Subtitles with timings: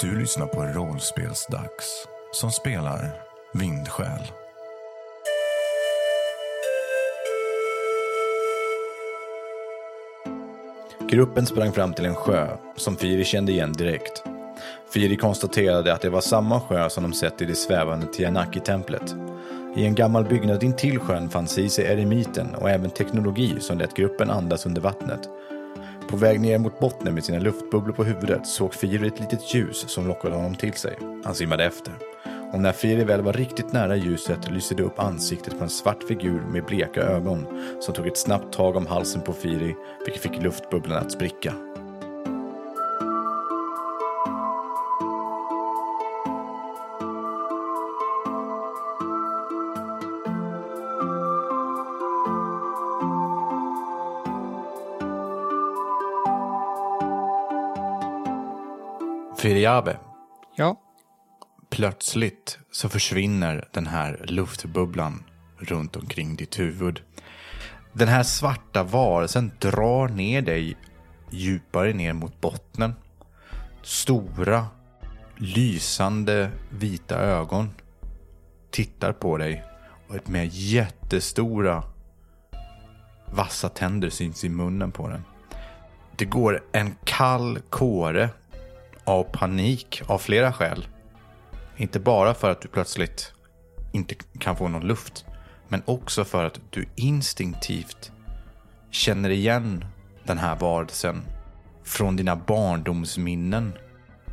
[0.00, 3.22] Du lyssnar på Rollspelsdags som spelar
[3.54, 4.20] Vindsjäl.
[11.10, 14.22] Gruppen sprang fram till en sjö som Firi kände igen direkt.
[14.90, 19.14] Firi konstaterade att det var samma sjö som de sett i det svävande Tianaki-templet.
[19.76, 23.96] I en gammal byggnad intill sjön fanns i sig eremiten och även teknologi som lät
[23.96, 25.28] gruppen andas under vattnet.
[26.08, 29.84] På väg ner mot bottnen med sina luftbubblor på huvudet såg Firi ett litet ljus
[29.88, 30.98] som lockade honom till sig.
[31.24, 31.94] Han simmade efter.
[32.52, 36.02] Och när Firi väl var riktigt nära ljuset lyste det upp ansiktet på en svart
[36.02, 37.46] figur med bleka ögon
[37.80, 41.52] som tog ett snabbt tag om halsen på Firi, vilket fick luftbubblorna att spricka.
[59.66, 59.98] Firiabe,
[60.56, 60.80] Ja,
[61.70, 65.24] Plötsligt så försvinner den här luftbubblan
[65.58, 67.02] runt omkring ditt huvud.
[67.92, 70.76] Den här svarta varelsen drar ner dig
[71.30, 72.94] djupare ner mot bottnen.
[73.82, 74.66] Stora,
[75.36, 77.70] lysande vita ögon
[78.70, 79.64] tittar på dig
[80.08, 81.82] och med jättestora
[83.32, 85.22] vassa tänder syns i munnen på den.
[86.16, 88.30] Det går en kall kåre
[89.06, 90.86] av panik av flera skäl.
[91.76, 93.32] Inte bara för att du plötsligt
[93.92, 95.24] inte kan få någon luft,
[95.68, 98.12] men också för att du instinktivt
[98.90, 99.84] känner igen
[100.24, 101.22] den här varelsen
[101.84, 103.72] från dina barndomsminnen.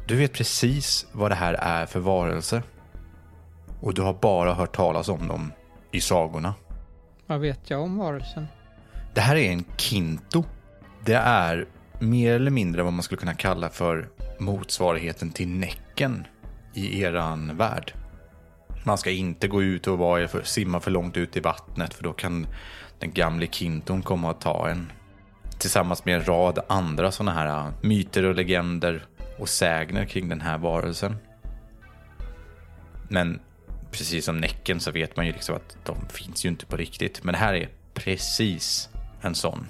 [0.08, 2.64] Du vet precis vad det här är för varelse.
[3.82, 5.52] Och du har bara hört talas om dem
[5.92, 6.54] i sagorna.
[7.28, 8.48] vad vet jag om varelsen?
[9.14, 10.44] Det här är en kinto.
[11.06, 11.66] Det är
[12.00, 14.10] mer eller mindre vad man skulle kunna kalla för
[14.44, 16.28] motsvarigheten till Näcken
[16.74, 17.94] i eran värld.
[18.84, 22.04] Man ska inte gå ut och vara för, simma för långt ut i vattnet för
[22.04, 22.48] då kan
[23.00, 24.92] den gamle kinton komma och ta en.
[25.58, 29.06] Tillsammans med en rad andra sådana här äh, myter och legender
[29.40, 31.18] och sägner kring den här varelsen.
[33.10, 33.40] Men
[33.92, 37.24] precis som Näcken så vet man ju liksom att de finns ju inte på riktigt.
[37.24, 38.90] Men det här är precis
[39.22, 39.66] en sån.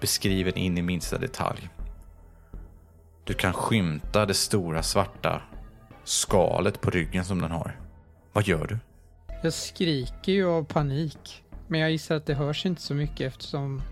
[0.00, 1.68] Beskriven in i minsta detalj.
[3.24, 5.42] Du kan skymta det stora svarta
[6.04, 7.80] skalet på ryggen som den har.
[8.32, 8.78] Vad gör du?
[9.42, 11.44] Jag skriker ju av panik.
[11.68, 13.82] Men jag gissar att det hörs inte så mycket eftersom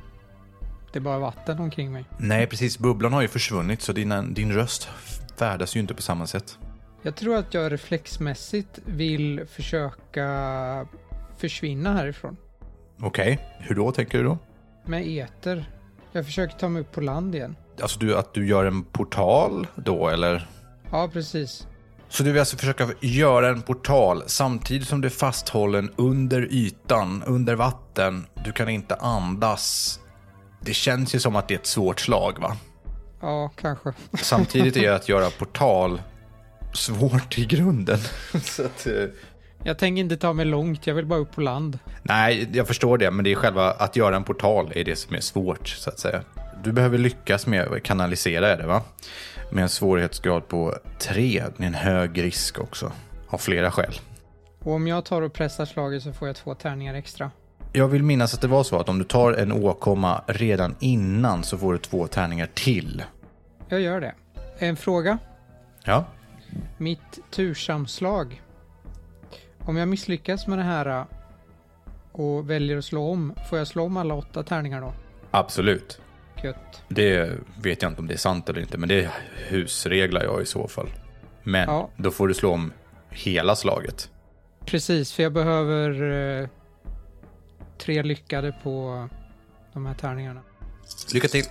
[0.93, 2.05] det är bara vatten omkring mig.
[2.19, 2.79] Nej, precis.
[2.79, 4.89] Bubblan har ju försvunnit så din, din röst
[5.37, 6.59] färdas ju inte på samma sätt.
[7.03, 10.87] Jag tror att jag reflexmässigt vill försöka
[11.39, 12.37] försvinna härifrån.
[13.01, 14.39] Okej, hur då tänker du då?
[14.87, 15.71] Med eter.
[16.13, 17.57] Jag försöker ta mig upp på land igen.
[17.83, 20.49] Alltså du, att du gör en portal då eller?
[20.91, 21.67] Ja, precis.
[22.09, 27.23] Så du vill alltså försöka göra en portal samtidigt som du är fasthållen under ytan,
[27.27, 28.27] under vatten.
[28.45, 30.01] Du kan inte andas.
[30.61, 32.57] Det känns ju som att det är ett svårt slag va?
[33.21, 33.93] Ja, kanske.
[34.23, 36.03] Samtidigt är att göra portal
[36.75, 37.99] svårt i grunden.
[38.43, 38.93] Så att, eh,
[39.65, 41.79] Jag tänker inte ta mig långt, jag vill bara upp på land.
[42.03, 45.17] nej, jag förstår det, men det är själva att göra en portal är det som
[45.17, 46.23] är svårt så att säga.
[46.63, 48.83] Du behöver lyckas med att kanalisera är det va?
[49.51, 52.93] Med en svårighetsgrad på tre, med en hög risk också.
[53.29, 53.95] Av flera skäl.
[54.59, 57.31] Och om jag tar och pressar slaget så får jag två tärningar extra.
[57.73, 61.45] Jag vill minnas att det var så att om du tar en åkomma redan innan
[61.45, 63.05] så får du två tärningar till.
[63.69, 64.15] Jag gör det.
[64.59, 65.19] En fråga.
[65.85, 66.05] Ja,
[66.79, 68.43] Mitt tursamslag.
[69.59, 71.05] Om jag misslyckas med det här äh,
[72.13, 74.93] och väljer att slå om, får jag slå om alla åtta tärningar då?
[75.31, 76.01] absolut.
[76.43, 76.83] Gött.
[76.89, 77.31] Det
[77.63, 79.11] vet jag inte om det är sant eller inte, men det
[79.49, 80.89] husreglar jag i så fall.
[81.43, 81.91] Men Ja.
[81.97, 82.73] då får du slå om
[83.11, 84.11] hela slaget.
[84.67, 86.03] Precis, för jag behöver
[86.43, 86.49] eh,
[87.79, 89.09] tre lyckade på
[89.73, 90.41] de här tärningarna.
[91.15, 91.45] Lycka till!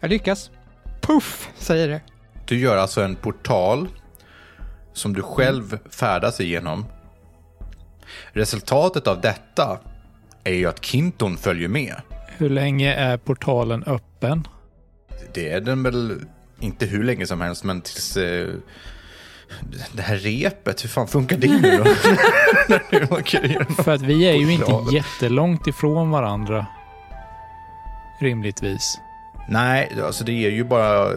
[0.00, 0.50] Jag lyckas.
[1.00, 2.00] Puff, säger det.
[2.46, 3.88] Du gör alltså en portal
[4.92, 6.84] som du själv färdas igenom.
[8.32, 9.78] Resultatet av detta
[10.44, 11.94] är ju att Kinton följer med.
[12.36, 14.48] Hur länge är portalen öppen?
[15.34, 16.20] Det är den väl
[16.60, 18.16] inte hur länge som helst, men tills...
[18.16, 18.48] Eh,
[19.92, 21.84] det här repet, hur fan funkar det nu då?
[23.82, 26.66] För att vi är ju inte jättelångt ifrån varandra.
[28.20, 28.98] Rimligtvis.
[29.48, 31.08] Nej, alltså det är ju bara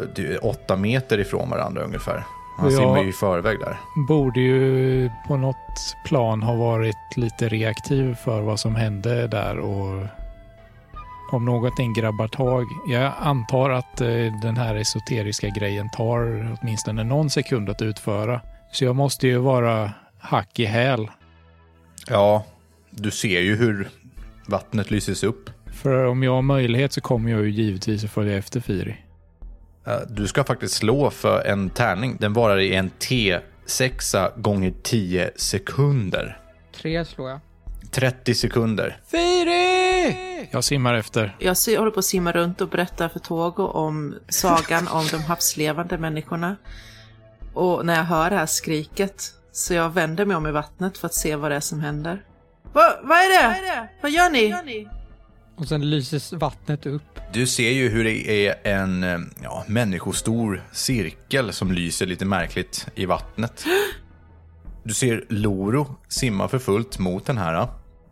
[0.42, 2.24] åtta meter ifrån varandra ungefär.
[2.58, 3.78] Han simmar ju i förväg där.
[4.08, 10.08] Borde ju på något plan ha varit lite reaktiv för vad som hände där och
[11.32, 12.66] om någonting grabbar tag.
[12.88, 14.08] Jag antar att eh,
[14.42, 18.42] den här esoteriska grejen tar åtminstone någon sekund att utföra.
[18.72, 21.08] Så jag måste ju vara hack i häl.
[22.08, 22.46] Ja,
[22.90, 23.90] du ser ju hur
[24.48, 25.50] vattnet lyses upp.
[25.74, 28.98] För om jag har möjlighet så kommer jag ju givetvis att följa efter Firi.
[29.88, 32.18] Eh, Du ska faktiskt slå för en tärning.
[32.20, 36.40] Den varar i en T6 gånger 10 sekunder.
[36.76, 37.40] Tre slår jag.
[37.92, 39.00] 30 sekunder.
[39.08, 40.48] Firi!
[40.52, 41.36] Jag simmar efter.
[41.40, 45.98] Jag håller på att simma runt och berätta för Togo om sagan om de havslevande
[45.98, 46.56] människorna.
[47.54, 51.06] Och när jag hör det här skriket så jag vänder mig om i vattnet för
[51.06, 52.22] att se vad det är som händer.
[52.74, 53.88] Va, vad är det?
[54.02, 54.88] Vad gör ni?
[55.58, 57.20] Och sen lyses vattnet upp.
[57.34, 62.88] Du ser ju hur det är en eh, ja, människostor cirkel som lyser lite märkligt
[62.96, 63.66] i vattnet.
[64.84, 67.68] Du ser Loro simma för fullt mot den här.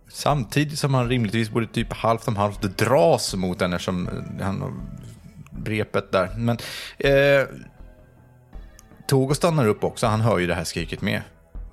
[0.10, 4.62] Samtidigt som han rimligtvis borde typ halvt om halvt dras mot den eftersom eh, han
[4.62, 4.74] har
[5.66, 6.30] repet där.
[6.38, 6.58] Men
[6.98, 7.48] eh,
[9.08, 11.22] Togo stannar upp också, han hör ju det här skriket med.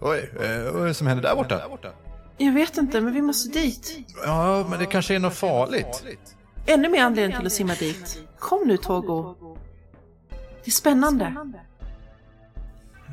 [0.01, 1.93] Oj, eh, vad är det som händer där borta?
[2.39, 3.99] Jag vet inte, men vi måste dit.
[4.25, 6.05] Ja, men det kanske är något farligt.
[6.67, 8.23] Ännu mer anledning till att simma dit.
[8.39, 9.35] Kom nu Togo.
[10.65, 11.35] Det är spännande.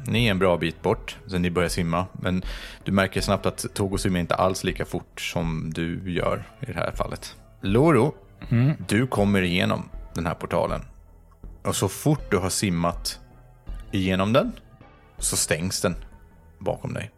[0.08, 2.44] Ni är en bra bit bort sen ni börjar simma, men
[2.84, 6.74] du märker snabbt att Togo simmar inte alls lika fort som du gör i det
[6.74, 7.36] här fallet.
[7.62, 8.16] Loro,
[8.88, 10.82] du kommer igenom den här portalen.
[11.64, 13.20] Och så fort du har simmat
[13.92, 14.52] igenom den
[15.18, 15.96] så stängs den
[16.60, 17.12] bakom dig.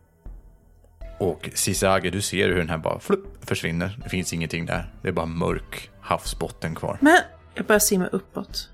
[1.21, 3.99] Och Sisage, du ser hur den här bara flupp, försvinner.
[4.03, 4.93] Det finns ingenting där.
[5.01, 6.97] Det är bara mörk havsbotten kvar.
[7.01, 7.17] Men
[7.53, 8.69] jag börjar simma uppåt.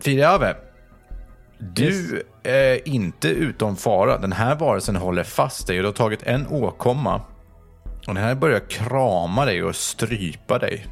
[0.00, 0.56] Firiave,
[1.58, 4.18] du är inte utom fara.
[4.18, 7.22] Den här varelsen håller fast dig och du har tagit en åkomma.
[7.84, 10.86] Och den här börjar krama dig och strypa dig.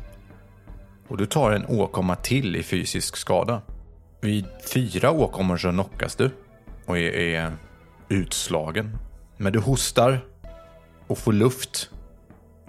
[1.08, 3.62] Och du tar en åkomma till i fysisk skada.
[4.20, 6.30] Vid fyra åkommor så knockas du
[6.86, 7.52] och är, är
[8.08, 8.98] utslagen.
[9.36, 10.20] Men du hostar
[11.06, 11.90] och får luft.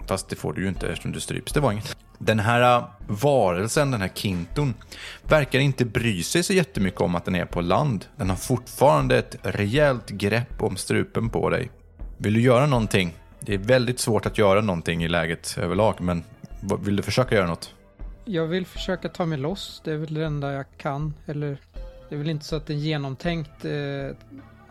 [0.06, 1.52] Fast det får du ju inte eftersom du stryps.
[1.52, 1.96] Det var inget.
[2.18, 4.74] Den här äh, varelsen, den här kinton,
[5.22, 8.04] verkar inte bry sig så jättemycket om att den är på land.
[8.16, 11.70] Den har fortfarande ett rejält grepp om strupen på dig.
[12.18, 13.16] Vill du göra någonting?
[13.40, 16.22] Det är väldigt svårt att göra någonting i läget överlag, men
[16.80, 17.74] vill du försöka göra något?
[18.24, 19.82] Jag vill försöka ta mig loss.
[19.84, 21.14] Det är väl det enda jag kan.
[21.26, 21.58] Eller
[22.08, 23.72] det är väl inte så att det är en genomtänkt eh,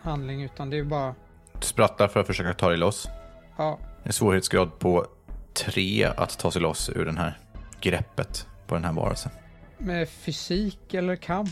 [0.02, 1.16] handling utan det är bara,
[1.60, 3.08] Du sprattlar för att försöka ta dig loss.
[3.58, 5.06] Ja, En svårighetsgrad på
[5.54, 7.38] tre att ta sig loss ur den här
[7.82, 9.32] greppet på den här varelsen.
[9.78, 11.50] med fysik eller kamp.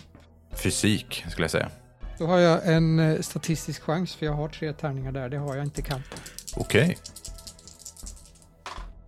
[0.51, 1.69] Fysik, skulle jag säga.
[2.17, 5.29] Då har jag en eh, statistisk chans för jag har tre tärningar där.
[5.29, 6.03] Det har jag inte i kamp.
[6.55, 6.97] Okej.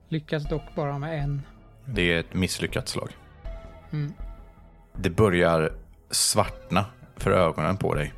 [0.10, 1.42] Lyckas dock bara med en.
[1.86, 3.10] Det är ett misslyckat slag.
[3.92, 4.14] Mm.
[4.96, 5.72] Det börjar
[6.12, 6.86] svartna
[7.18, 8.14] för ögonen på dig.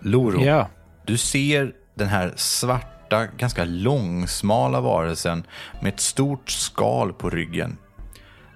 [0.00, 0.68] Loro, Ja,
[1.06, 2.88] du ser den här svarta,
[3.36, 5.46] ganska långsmala varelsen
[5.82, 7.78] med ett stort skal på ryggen.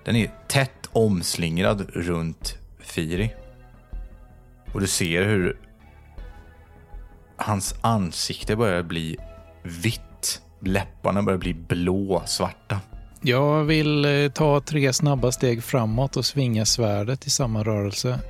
[0.05, 3.35] Den är tätt omslingrad runt Firi.
[4.73, 5.59] Och du ser hur
[7.37, 9.17] hans ansikte börjar bli
[9.63, 10.43] vitt.
[10.61, 12.81] Läpparna börjar bli blå, svarta.
[13.23, 18.21] jag vill eh, ta tre snabba steg framåt och svinga svärdet i samma rörelse.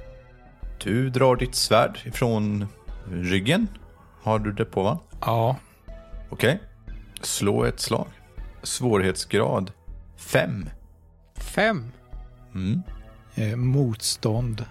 [0.84, 2.66] Du drar ditt svärd ifrån
[3.10, 3.68] ryggen.
[4.22, 4.98] Har du det på va?
[5.20, 5.56] Ja,
[6.30, 6.60] Okej.
[7.20, 8.06] Slå ett slag.
[8.62, 9.70] Svårighetsgrad
[10.16, 10.68] 5.
[11.36, 11.92] Fem.
[12.54, 12.82] Mm.
[13.34, 14.64] eh, motstånd.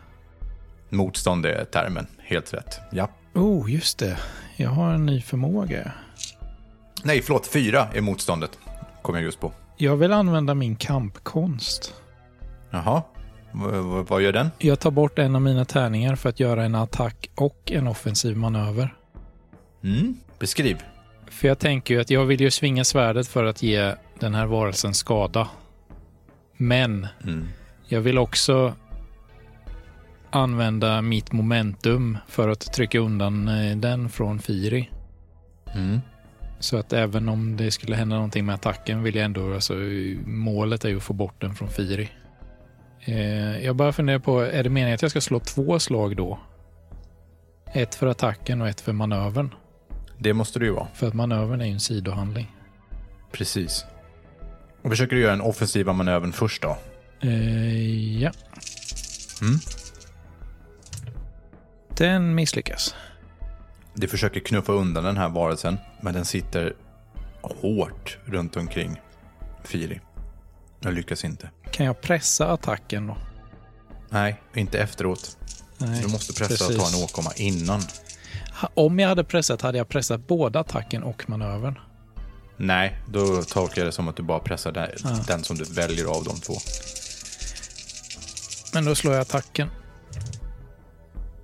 [0.89, 2.07] Motstånd är termen.
[2.19, 2.79] Helt rätt.
[2.91, 3.09] Ja.
[3.33, 4.17] Oh, just det.
[4.57, 5.91] Jag har en ny förmåga.
[7.03, 7.47] Nej, förlåt.
[7.47, 8.59] 4 är motståndet.
[9.01, 9.51] Kom jag just på.
[9.77, 11.93] Jag vill använda min kampkonst.
[12.69, 13.03] Jaha.
[13.51, 14.49] V- vad gör den?
[14.57, 18.37] Jag tar bort en av mina tärningar för att göra en attack och en offensiv
[18.37, 18.93] manöver.
[19.83, 20.17] Mm.
[20.39, 20.77] Beskriv.
[21.29, 24.45] För jag tänker ju att jag vill ju svinga svärdet för att ge den här
[24.45, 25.47] varelsen skada.
[26.57, 27.47] Men Mm.
[27.87, 28.73] jag vill också
[30.29, 34.89] använda mitt momentum för att trycka undan eh, den från Firi.
[35.75, 35.99] Mm.
[36.59, 39.73] Så att även om det skulle hända någonting med attacken vill jag ändå, alltså
[40.25, 42.09] målet är ju att få bort den från Firi.
[43.05, 46.39] Eh, jag bara funderar på, är det meningen att jag ska slå två slag då?
[47.73, 49.53] Ett för attacken och ett för manövern.
[50.17, 50.87] Det måste det ju vara.
[50.93, 52.55] För att manövern är ju en sidohandling.
[53.31, 53.85] Precis.
[54.81, 56.77] Och försöker du göra den offensiva manövern först då?
[57.21, 58.31] Eh, ja.
[59.41, 59.59] Mm.
[61.97, 62.95] Den misslyckas.
[63.93, 66.73] Du försöker knuffa undan den här varelsen, men den sitter
[67.41, 69.01] hårt runt omkring
[69.63, 69.99] Firi.
[70.79, 71.49] Jag lyckas inte.
[71.71, 73.17] Kan jag pressa attacken då?
[74.09, 75.37] Nej, inte efteråt.
[75.77, 76.91] Nej, Du måste pressa och precis.
[76.91, 77.81] ta en åkomma innan.
[78.73, 81.79] Om jag hade pressat hade jag pressat både attacken och manövern.
[82.57, 85.09] Nej, då tolkar jag det som att du bara pressar den, Ja.
[85.27, 86.53] den som du väljer av de två.
[88.73, 89.69] Men då slår jag attacken.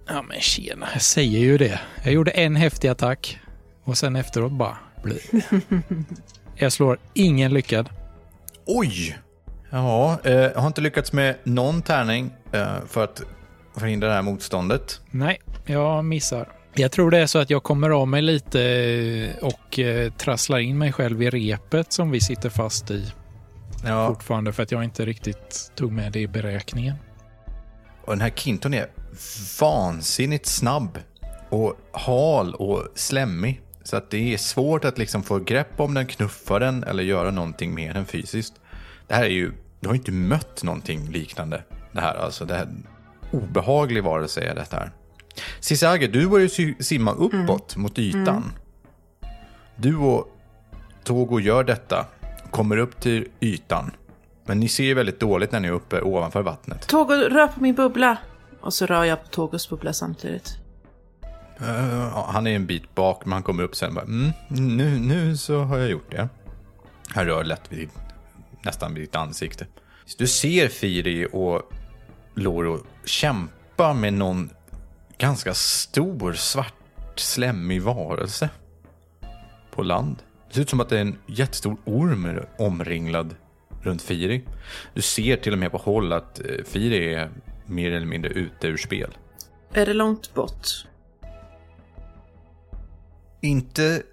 [0.07, 1.79] Ja men tjena, jag säger ju det.
[2.03, 3.39] Jag gjorde en häftig attack
[3.83, 4.77] och sen efteråt bara...
[5.03, 5.19] Bli.
[6.55, 7.89] Jag slår ingen lyckad.
[8.65, 9.17] Oj!
[9.69, 13.21] Ja, eh, jag har inte lyckats med någon tärning eh, för att
[13.77, 15.01] förhindra det här motståndet.
[15.11, 16.47] Nej, jag missar.
[16.75, 20.59] Jag tror det är så att jag kommer av mig lite eh, och eh, trasslar
[20.59, 23.13] in mig själv i repet som vi sitter fast i
[23.85, 26.95] Ja, fortfarande för att jag inte riktigt tog med det i beräkningen.
[28.05, 28.87] och den här Kinton är
[29.61, 30.99] vansinnigt snabb
[31.49, 33.61] och hal och slemmig.
[33.83, 37.31] Så att det är svårt att liksom få grepp om den, knuffa den eller göra
[37.31, 38.53] någonting med den fysiskt.
[39.07, 41.63] Det här är ju, du har ju inte mött någonting liknande.
[41.91, 42.67] Det här alltså, det här
[43.31, 44.91] obehaglig varelse är detta här.
[45.59, 48.51] Sisage, du börjar simma uppåt mot ytan.
[49.75, 50.37] Du och
[51.03, 52.05] Togo gör detta,
[52.51, 53.91] kommer upp till ytan.
[54.45, 56.87] Men ni ser ju väldigt dåligt när ni är uppe ovanför vattnet.
[56.87, 58.17] Togo, rör på min bubbla.
[58.61, 60.57] Och så rör jag på Togos bubbla samtidigt.
[61.59, 64.99] Ja, han är en bit bak, men han kommer upp sen och bara, mm, nu,
[64.99, 66.29] nu så har jag gjort det.
[67.07, 67.89] Han rör lätt vid
[68.61, 69.67] nästan vid ditt ansikte.
[70.17, 71.61] Du ser Firi och
[72.33, 74.49] Loro kämpa med någon
[75.23, 76.73] ganska stor svart
[77.15, 78.49] slemmig varelse
[79.71, 80.15] på land.
[80.47, 83.35] Det ser ut som att det är en jättestor orm omringlad
[83.81, 84.43] runt Firi.
[84.93, 87.29] Du ser till och med på håll att eh, Firi är
[87.65, 89.17] mer eller mindre ute ur spel.
[89.73, 90.67] Är det långt bort?
[93.41, 94.03] Inte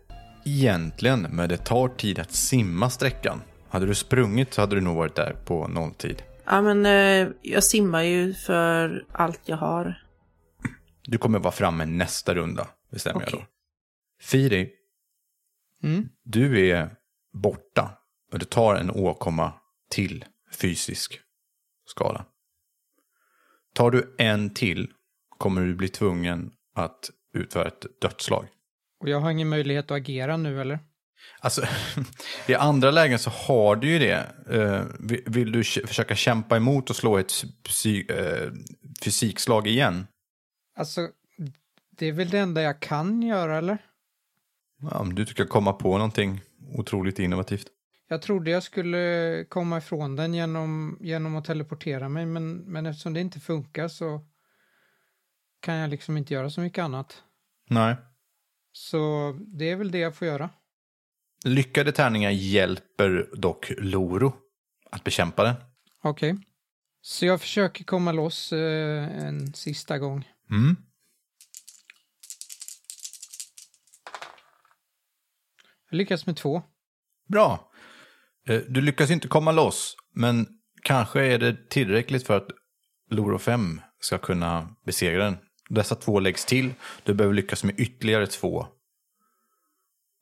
[0.45, 3.43] egentligen, men det tar tid att simma sträckan.
[3.69, 6.23] Hade du sprungit så hade du nog varit där på nolltid.
[6.45, 10.10] Ja, men eh, jag simmar ju för allt jag har.
[11.02, 13.40] Du kommer vara framme nästa runda, bestämmer jag Okej.
[13.40, 13.47] då.
[14.25, 14.71] Firi,
[15.83, 16.09] Mm.
[16.23, 16.97] du är
[17.33, 17.99] borta
[18.33, 19.52] och du tar en åkomma
[19.90, 21.21] till fysisk
[21.87, 22.25] skala.
[23.75, 24.92] Tar du en till
[25.38, 28.47] kommer du bli tvungen att utföra ett dödsslag.
[29.00, 30.78] Och jag har ingen möjlighet att agera nu eller?
[31.40, 31.62] Alltså,
[32.47, 34.26] i andra lägen så har du ju det.
[34.50, 34.85] Eh,
[35.26, 37.45] vill, du försöka kämpa emot och slå ett
[38.09, 38.52] eh,
[39.04, 40.07] fysikslag igen?
[40.75, 41.09] Alltså,
[41.91, 43.79] det är väl det enda jag kan göra eller?
[44.83, 46.41] Ja, om du ska komma på någonting
[46.75, 47.67] otroligt innovativt.
[48.09, 53.12] Jag trodde jag skulle komma ifrån den genom, genom att teleportera mig, men, men eftersom
[53.12, 54.27] det inte funkar så
[55.61, 57.23] kan jag liksom inte göra så mycket annat.
[57.69, 57.97] Nej.
[58.73, 60.50] Så det är väl det jag får göra.
[61.45, 64.33] Lyckade tärningar hjälper dock Loro
[64.91, 65.57] att bekämpa det.
[66.03, 66.39] Okej.
[67.00, 70.29] Så jag försöker komma loss eh, en sista gång.
[70.50, 70.76] Mm.
[75.90, 76.62] Jag lyckas med två.
[77.28, 77.71] Bra.
[78.49, 80.47] Eh, Du lyckas inte komma loss, men
[80.83, 82.49] kanske är det tillräckligt för att
[83.11, 85.37] Loro 5 ska kunna besegra den.
[85.69, 86.75] Dessa två läggs till.
[87.04, 88.66] Du behöver lyckas med ytterligare två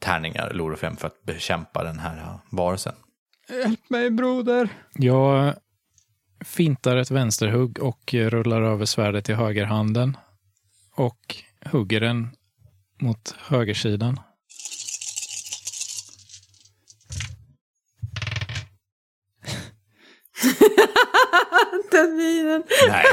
[0.01, 2.95] tärningar, Loro 5, för att bekämpa den här varelsen.
[3.49, 4.69] Hjälp mig broder!
[4.95, 5.55] Jag
[6.41, 10.17] fintar ett vänsterhugg och rullar över svärdet i högerhanden
[10.95, 12.29] och hugger den
[13.01, 14.21] mot högersidan.
[21.91, 22.63] Den minen.
[22.89, 23.05] Nej.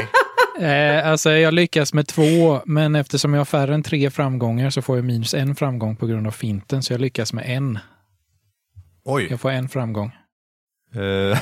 [0.58, 4.82] Eh, alltså jag lyckas med två, men eftersom jag har färre än tre framgångar så
[4.82, 7.78] får jag minus en framgång på grund av finten, så jag lyckas med en.
[9.04, 9.26] Oj.
[9.30, 10.12] Jag får en framgång.
[10.94, 11.38] Eh,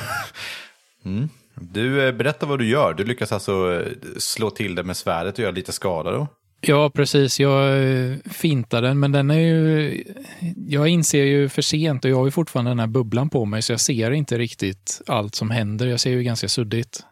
[1.05, 1.29] mm.
[1.55, 2.93] Du, eh, berätta vad du gör.
[2.93, 6.27] Du lyckas alltså eh, slå till det med svärdet och göra lite skada då?
[6.61, 7.39] Ja, precis.
[7.39, 10.03] Jag eh, fintar den, men den är ju...
[10.67, 13.61] Jag inser ju för sent och jag har ju fortfarande den här bubblan på mig,
[13.61, 15.87] så jag ser inte riktigt allt som händer.
[15.87, 17.03] Jag ser ju ganska suddigt.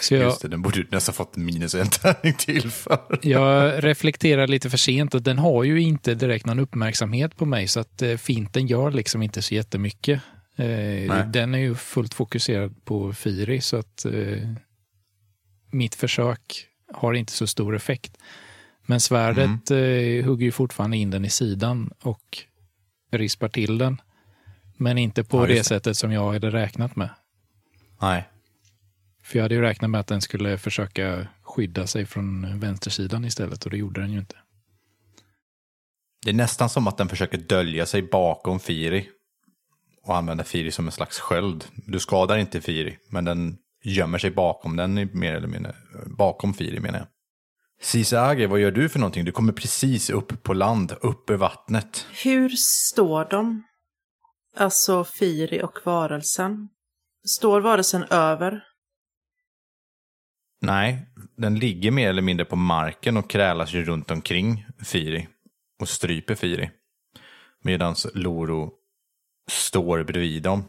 [0.00, 3.18] Så jag, Just det, den borde du nästan fått minus en tärning till för.
[3.22, 7.68] jag reflekterar lite för sent och den har ju inte direkt någon uppmärksamhet på mig,
[7.68, 10.20] så att finten gör liksom inte så jättemycket.
[10.56, 14.48] Eh, den är ju fullt fokuserad på Firi, så att eh,
[15.70, 18.16] mitt försök har inte så stor effekt.
[18.86, 22.38] Men svärdet eh, hugger ju fortfarande in den i sidan och
[23.10, 24.00] rispar till den.
[24.76, 25.64] Men inte på Ja, det det.
[25.64, 27.10] sättet som jag hade räknat med.
[28.00, 28.28] Nej.
[29.22, 33.64] För jag hade ju räknat med att den skulle försöka skydda sig från vänstersidan istället
[33.64, 34.36] och det gjorde den ju inte.
[36.24, 39.08] Det är nästan som att den försöker dölja sig bakom Firi.
[40.04, 41.64] Och använda Firi som en slags sköld.
[41.86, 45.74] Du skadar inte Firi, men den gömmer sig bakom den mer eller mindre.
[46.18, 47.08] Bakom Firi menar jag.
[47.80, 49.24] Sisage, vad gör du för någonting?
[49.24, 52.06] Du kommer precis upp på land, upp ur vattnet.
[52.24, 53.62] Hur står de?
[54.56, 56.68] Alltså Firi och varelsen.
[57.26, 58.62] Står varelsen över?
[60.60, 61.06] Nej,
[61.36, 65.28] den ligger mer eller mindre på marken och krälar sig runt omkring Firi.
[65.80, 66.70] Och stryper Firi.
[67.62, 68.72] Medan Loro
[69.48, 70.64] står bredvid dem.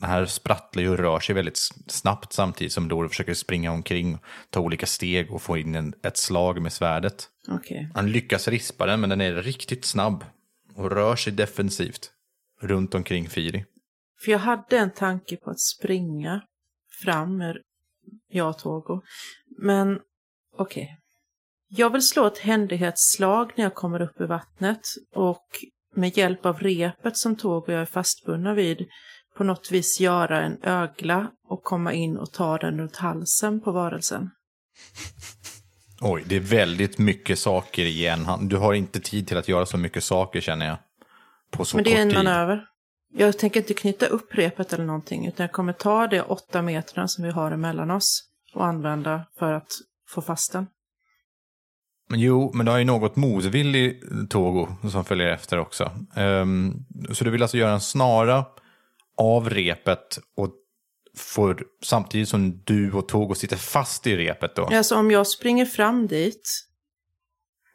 [0.00, 4.18] Den här sprattlar ju och rör sig väldigt snabbt samtidigt som Loro försöker springa omkring,
[4.50, 7.28] ta olika steg och få in en, ett slag med svärdet.
[7.48, 7.90] Okej.
[7.94, 10.24] Han lyckas rispa den, men den är riktigt snabb
[10.74, 12.10] och rör sig defensivt
[12.60, 13.64] runt omkring Firi.
[14.24, 16.42] För jag hade en tanke på att springa
[17.02, 17.56] fram med
[18.28, 19.02] jag och Togo.
[19.58, 19.98] Men
[20.58, 20.98] okej.
[21.68, 24.80] Jag vill slå ett händighetsslag när jag kommer upp ur vattnet
[25.14, 25.46] och
[25.94, 28.86] med hjälp av repet som Togo och jag är fastbundna vid
[29.36, 33.72] på något vis göra en ögla och komma in och ta den runt halsen på
[33.72, 34.30] varelsen.
[36.00, 38.50] Oj, det är väldigt mycket saker i en hand.
[38.50, 40.78] Du har inte tid till att göra så mycket saker känner jag.
[41.50, 42.16] På så Men det är kort en tid.
[42.18, 42.64] manöver.
[43.14, 47.08] Jag tänker inte knyta upp repet eller någonting utan jag kommer ta de åtta metrarna
[47.08, 49.68] som vi har emellan oss och använda för att
[50.08, 50.66] få fast den.
[52.14, 55.90] Jo, men du har ju något motvillig Togo som följer efter också.
[56.16, 56.74] Ehm,
[57.12, 58.44] så du vill alltså göra en snara
[59.16, 60.50] av repet och
[61.16, 64.64] får, samtidigt som du och Togo sitter fast i repet då.
[64.64, 66.64] Alltså om jag springer fram dit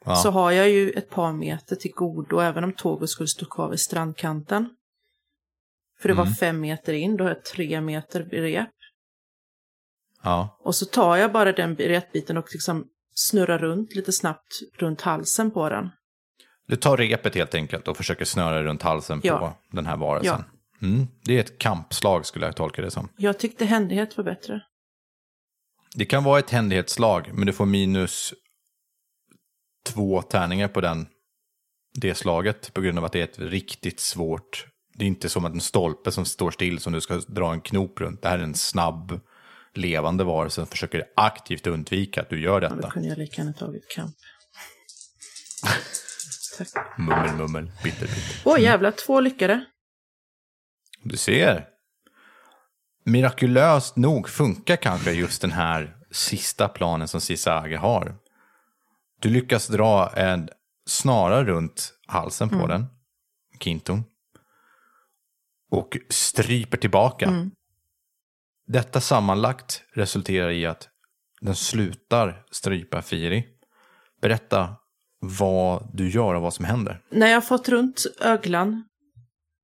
[0.06, 0.16] Ja.
[0.16, 3.70] så har jag ju ett par meter till godo även om tåget skulle stå kvar
[3.70, 4.70] vid strandkanten.
[6.02, 6.36] För det var Mm.
[6.36, 8.70] fem meter in, då har jag tre meter rep.
[10.24, 10.58] ja.
[10.60, 15.52] Och så tar jag bara den repbiten och liksom snurrar runt lite snabbt runt halsen
[15.52, 15.90] på den.
[16.68, 19.38] Du tar repet helt enkelt och försöker snöra runt halsen Ja.
[19.38, 20.44] på den här varelsen.
[20.82, 23.10] Mm, det är ett kampslag skulle jag tolka det som.
[23.18, 24.62] Jag tyckte händighet var bättre.
[25.96, 28.34] Det kan vara ett händighetsslag, men du får minus
[29.86, 31.08] två tärningar på den,
[31.94, 34.68] det slaget på grund av att det är ett riktigt svårt...
[34.96, 37.62] Det är inte som att en stolpe som står still som du ska dra en
[37.62, 38.22] knop runt.
[38.22, 39.20] Det här är en snabb,
[39.78, 42.92] levande varelse som försöker aktivt undvika att du gör Ja, då detta.
[42.92, 44.16] kunde jag lika gärna tagit kamp.
[46.58, 46.98] Tack.
[46.98, 48.42] Mummel, mummel, bitter, bitter.
[48.46, 49.66] Åh jävlar, två lyckade.
[51.04, 51.68] Du ser.
[53.06, 58.16] Mirakulöst nog funkar kanske just den här sista planen som Sisage har.
[59.22, 60.50] Du lyckas dra en
[60.88, 62.86] snara runt halsen på den,
[63.60, 64.04] Kinton.
[65.72, 67.50] Och stryper tillbaka.
[68.68, 70.90] Detta sammanlagt resulterar i att
[71.42, 73.46] den slutar strypa Firi.
[74.22, 74.76] Berätta
[75.20, 77.02] vad du gör och vad som händer.
[77.10, 78.84] När jag har fått runt öglan,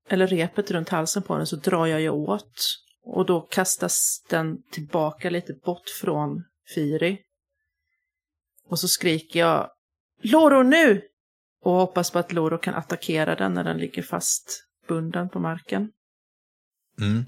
[0.10, 2.76] eller repet runt halsen på den, så drar jag ju åt.
[3.04, 7.20] Och då kastas den tillbaka lite bort från Firi.
[8.66, 9.70] Och så skriker jag
[10.24, 11.02] Loro nu!
[11.62, 15.92] Och hoppas på att Loro kan attackera den när den ligger fastbunden på marken.
[17.02, 17.26] Mm.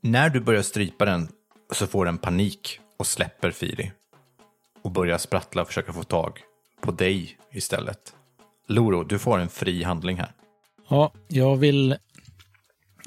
[0.00, 1.28] När du börjar strypa den
[1.72, 3.92] så får den panik och släpper Firi.
[4.82, 6.40] Och börjar sprattla och försöka få tag
[6.80, 8.14] på dig istället.
[8.66, 10.32] Loro, du får en fri handling här.
[10.88, 11.96] Ja, jag vill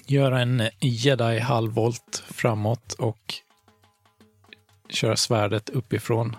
[0.06, 3.34] göra en jedi halvvolt framåt och
[4.90, 6.36] köra svärdet uppifrån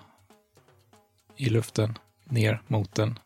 [1.36, 3.18] i luften ner mot den.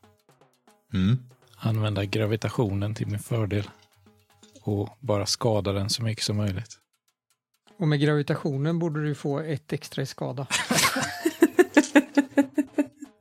[0.94, 1.18] Mm.
[1.56, 3.70] Använda gravitationen till min fördel
[4.62, 6.80] och bara skada den så mycket som möjligt.
[7.78, 10.46] Och med gravitationen borde du få ett extra i skada.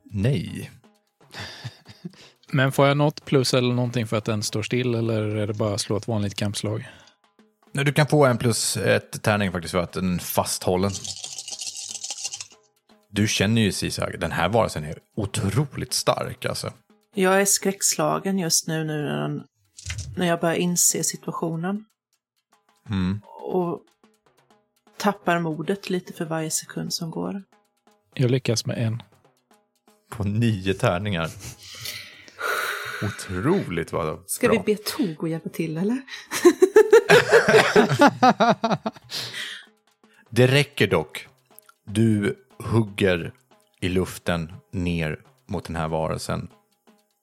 [0.02, 0.70] Nej.
[2.52, 5.54] Men får jag något plus eller någonting för att den står still eller är det
[5.54, 6.88] bara att slå ett vanligt kampslag?
[7.72, 10.90] Nej, Du kan få en plus ett tärning faktiskt för att den är fasthållen.
[13.10, 16.72] Du känner ju Sisag, den här varelsen är otroligt stark alltså.
[17.14, 19.44] Jag är skräckslagen just nu, nu när, den,
[20.16, 21.84] när jag börjar inse situationen.
[22.88, 23.20] Mm.
[23.42, 23.80] Och
[25.06, 27.42] tappar modet lite för varje sekund som går.
[28.14, 29.02] Jag lyckas med en.
[30.10, 31.30] På nio tärningar.
[33.02, 34.62] Otroligt vad Ska bra.
[34.66, 35.98] vi be Togo hjälpa till eller?
[40.30, 41.28] Det räcker dock.
[41.84, 43.32] Du hugger
[43.80, 46.48] i luften ner mot den här varelsen.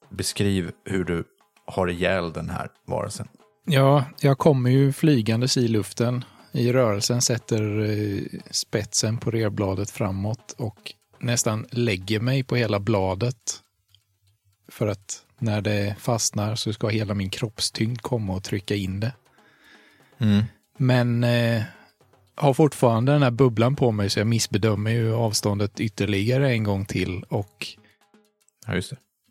[0.08, 1.24] Beskriv hur du
[1.66, 3.28] har ihjäl den här varelsen.
[3.64, 6.24] Ja, jag kommer ju flygandes i luften.
[6.54, 13.60] I rörelsen sätter eh, spetsen på rerbladet framåt och nästan lägger mig på hela bladet.
[14.68, 19.12] För att när det fastnar så ska hela min kroppstyngd komma och trycka in det.
[20.18, 20.44] Mm.
[20.78, 21.62] Men eh,
[22.34, 26.84] har fortfarande den här bubblan på mig så jag missbedömer ju avståndet ytterligare en gång
[26.84, 27.66] till och
[28.66, 28.80] Ja,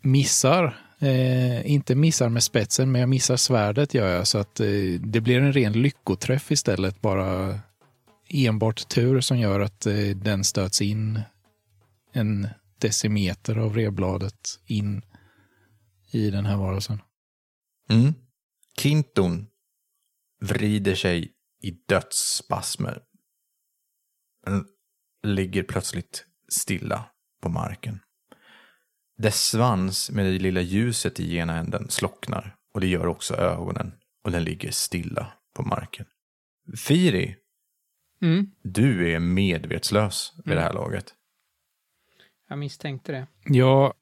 [0.01, 0.77] missar.
[1.04, 4.28] Eh, inte missar med spetsen, men jag missar svärdet gör jag.
[4.28, 4.68] Så att eh,
[5.00, 7.02] det blir en ren lyckoträff istället.
[7.02, 7.60] Bara
[8.30, 11.22] enbart tur som gör att eh, den stöts in
[12.13, 12.48] en
[12.80, 15.02] decimeter av revbladet in
[16.12, 17.02] i den här varelsen.
[17.89, 18.13] Mm.
[18.80, 19.48] Kinton
[20.42, 23.02] vrider sig i dödsspasmer.
[24.46, 24.66] Den
[25.24, 27.06] ligger plötsligt stilla
[27.42, 28.00] på marken.
[29.23, 33.91] Dess svans med det lilla ljuset i ena änden slocknar och det gör också ögonen
[34.23, 36.05] och den ligger stilla på marken.
[36.77, 37.36] Firi,
[38.21, 41.13] Mm, du är medvetslös vid det här laget.
[42.49, 43.27] jag misstänkte det.
[43.45, 43.93] Jag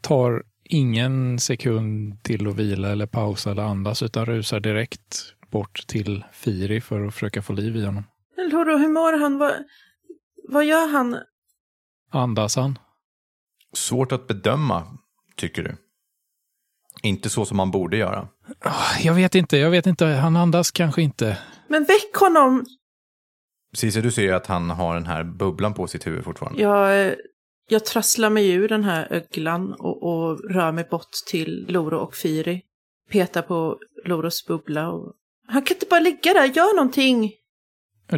[0.00, 6.24] tar ingen sekund till att vila eller pausa eller andas utan rusar direkt bort till
[6.32, 8.04] Firi för att försöka få liv i honom.
[8.36, 9.38] Loro, hur mår han?
[9.38, 9.52] Vad,
[10.48, 11.16] vad gör han?
[12.10, 12.78] Andas han?
[13.72, 14.98] Svårt att bedöma,
[15.36, 15.76] tycker du.
[17.02, 18.28] Inte så som man borde göra.
[18.60, 20.06] Ah, Jag vet inte, jag vet inte.
[20.06, 21.38] Han andas kanske inte.
[21.68, 22.64] Men väck honom!
[23.74, 26.62] Cissi, du ser ju att han har den här bubblan på sitt huvud fortfarande.
[26.62, 27.14] Jag,
[27.68, 32.14] jag trasslar mig ur den här öglan och, och rör mig bort till Loro och
[32.14, 32.62] Firi.
[33.10, 35.12] Petar på Loros bubbla och...
[35.46, 37.32] Han kan inte bara ligga där, gör någonting!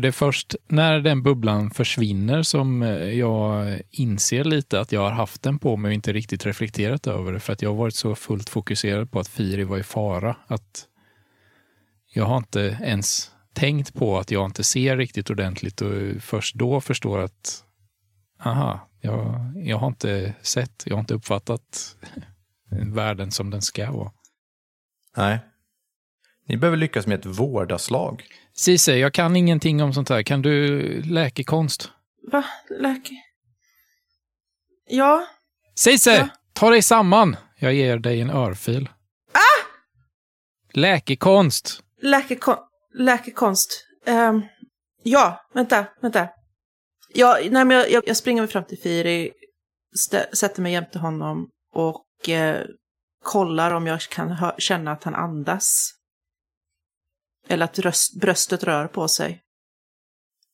[0.00, 5.11] Det är först när den bubblan försvinner som eh, jag inser lite att jag har
[5.11, 7.40] haft den på mig och inte riktigt reflekterat över det.
[7.40, 10.87] För att jag har varit så fullt fokuserad på att Firi var i fara att
[12.14, 16.81] jag har inte ens tänkt på att jag inte ser riktigt ordentligt och först då
[16.81, 17.64] förstår att
[18.44, 21.96] aha, jag, jag har inte sett, jag har inte uppfattat
[22.70, 24.12] världen som den ska vara.
[25.16, 25.38] Nej.
[26.48, 28.24] Ni behöver lyckas med ett vårdaslag.
[28.54, 30.22] Cise, jag kan ingenting om sånt här.
[30.22, 31.90] Kan du läkekonst?
[32.32, 32.44] Va?
[32.80, 33.14] Läke...
[34.88, 35.26] Ja,
[35.74, 36.28] Cise, Ja?
[36.52, 37.36] ta dig samman!
[37.58, 38.88] Jag ger dig en örfil.
[39.32, 39.66] Ah!
[40.72, 41.82] Läkekonst!
[42.02, 42.56] läkekon...
[42.94, 43.86] läkekonst.
[44.06, 44.42] Ehm,
[45.02, 46.28] ja, vänta, vänta.
[47.14, 49.32] Ja, nej, men jag, jag, jag springer mig fram till Firi,
[50.32, 52.66] sätter mig jämte honom och eh,
[53.24, 55.90] kollar om jag kan känna att han andas.
[57.48, 59.42] Eller att röst, bröstet rör på sig.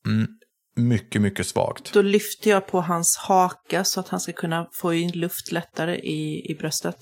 [0.05, 0.27] Mm.
[0.75, 1.93] Mycket, mycket svagt.
[1.93, 5.95] Då lyfter jag på hans haka så att han ska kunna få in luft lättare
[5.95, 6.97] i, i bröstet.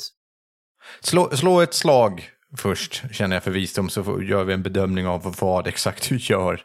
[1.02, 5.08] Slå, slå ett slag först, känner jag för visdom, så får, gör vi en bedömning
[5.08, 6.62] av vad exakt du gör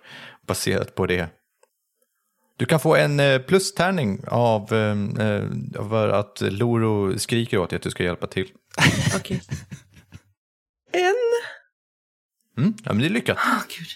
[0.47, 1.29] baserat på det.
[2.57, 5.49] Du kan få en eh, plustärning av eh, eh,
[5.89, 8.49] för att Loro skriker åt dig att du ska hjälpa till.
[9.17, 9.43] Okej.
[10.93, 11.15] en...
[12.59, 13.39] Mm, ja, men det är lyckat.
[13.41, 13.89] Åh, gud.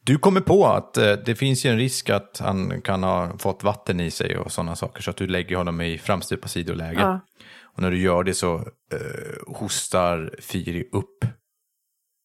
[0.00, 3.62] Du kommer på att eh, det finns ju en risk att han kan ha fått
[3.64, 7.00] vatten i sig och sådana saker, så att du lägger honom i framstupa sidoläge.
[7.00, 7.20] Ja.
[7.62, 8.54] Och när du gör det så
[8.92, 11.24] eh, hostar Firi upp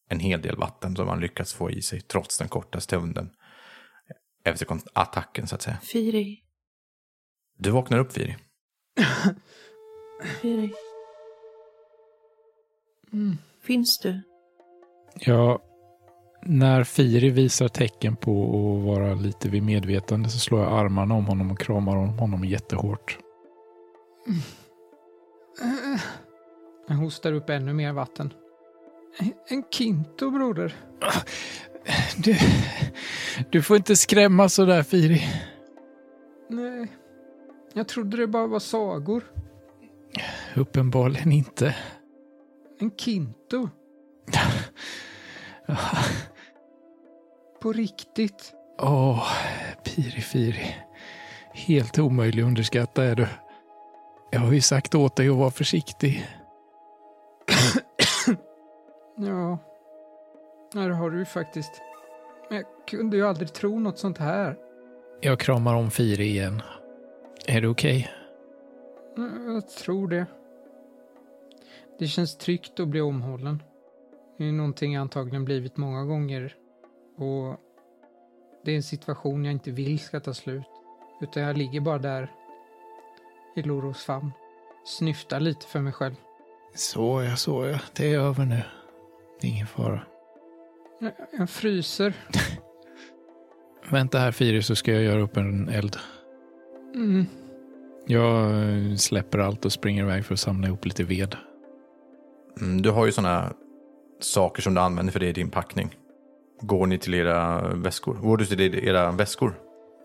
[0.08, 3.30] en hel del vatten som han lyckats få i sig trots den korta stunden.
[4.44, 5.78] Efter kont- attacken så att säga.
[5.82, 6.38] Firi,
[7.58, 8.36] Du vaknar upp Firi.
[10.40, 10.72] Firi.
[13.62, 14.22] Finns du?
[15.14, 15.62] Ja,
[16.46, 21.26] när Firi visar tecken på att vara lite vid medvetande så slår jag armarna om
[21.26, 23.18] honom och kramar om honom jättehårt.
[26.88, 28.32] Jag hostar upp ännu mer vatten.
[29.48, 30.74] En Kinto, broder.
[32.16, 32.36] Du,
[33.50, 35.22] du får inte skrämma så där Firi.
[36.48, 36.92] Nej.
[37.74, 39.24] Jag trodde det bara var sagor.
[40.56, 41.76] Uppenbarligen inte.
[42.78, 43.68] En Kinto.
[47.60, 48.52] På riktigt.
[48.80, 49.26] Åh,
[49.84, 50.74] Piri Firi.
[51.52, 53.26] Helt omöjlig att underskatta är du.
[54.30, 56.26] Jag har ju sagt åt dig att vara försiktig.
[59.16, 59.58] Ja.
[60.72, 61.72] Det har du ju faktiskt.
[62.48, 64.56] Men jag kunde ju aldrig tro något sånt här.
[65.20, 66.62] Jag kramar om Firi igen.
[67.46, 68.10] Är du okej?
[69.16, 70.26] Ja, Jag tror det.
[71.98, 73.62] Det känns tryggt att bli omhållen.
[74.38, 76.54] Det är någonting jag antagligen blivit många gånger.
[77.16, 77.60] Och
[78.64, 80.64] det är en situation jag inte vill ska ta slut.
[81.20, 82.30] Utan jag ligger bara där
[83.56, 84.32] i Loros famn.
[84.84, 86.14] Snyftar lite för mig själv.
[86.74, 87.78] Så ja, så ja.
[87.96, 88.62] Det är över nu.
[89.40, 90.02] Det är ingen fara.
[91.00, 92.14] Jag, jag fryser.
[93.90, 95.96] Vänta här Firi så ska jag göra upp en eld.
[96.94, 97.26] Mm.
[98.06, 101.36] Jag eh, släpper allt och springer iväg för att samla ihop lite ved.
[102.60, 103.52] Mm, du har ju sådana
[104.24, 105.96] saker som du använder för det i din packning.
[106.60, 108.14] Går ni till era väskor?
[108.14, 109.54] Går du till era väskor?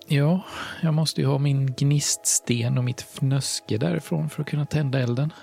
[0.07, 0.41] Ja,
[0.81, 5.33] jag måste ju ha min gniststen och mitt fnöske därifrån för att kunna tända elden.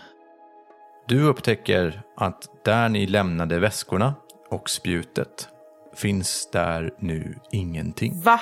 [1.09, 4.15] Du upptäcker att där ni lämnade väskorna
[4.51, 5.49] och spjutet
[5.95, 8.21] finns där nu ingenting.
[8.21, 8.41] Va?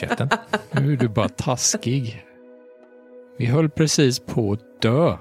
[0.00, 0.28] Käften.
[0.70, 2.24] Nu är du bara taskig.
[3.38, 5.16] Vi höll precis på att dö.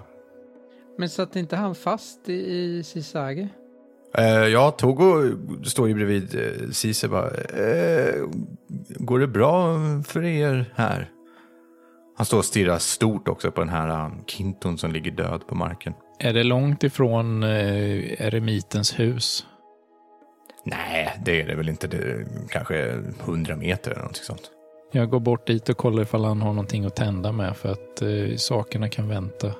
[1.01, 3.47] Men satt inte han fast i, i Sisage?
[4.17, 7.29] Eh, ja, Togo står ju bredvid eh, Cise bara.
[7.37, 8.13] Eh,
[8.89, 11.09] går det bra för er här?
[12.17, 15.55] Han står och stirrar stort också på den här um, kinton som ligger död på
[15.55, 15.93] marken.
[16.19, 19.45] Är det långt ifrån eh, eremitens hus?
[20.65, 21.87] Nej, det är det väl inte.
[21.87, 24.51] Det är kanske hundra meter eller något sånt.
[24.91, 28.01] Jag går bort dit och kollar ifall han har någonting att tända med för att
[28.01, 29.51] eh, sakerna kan vänta.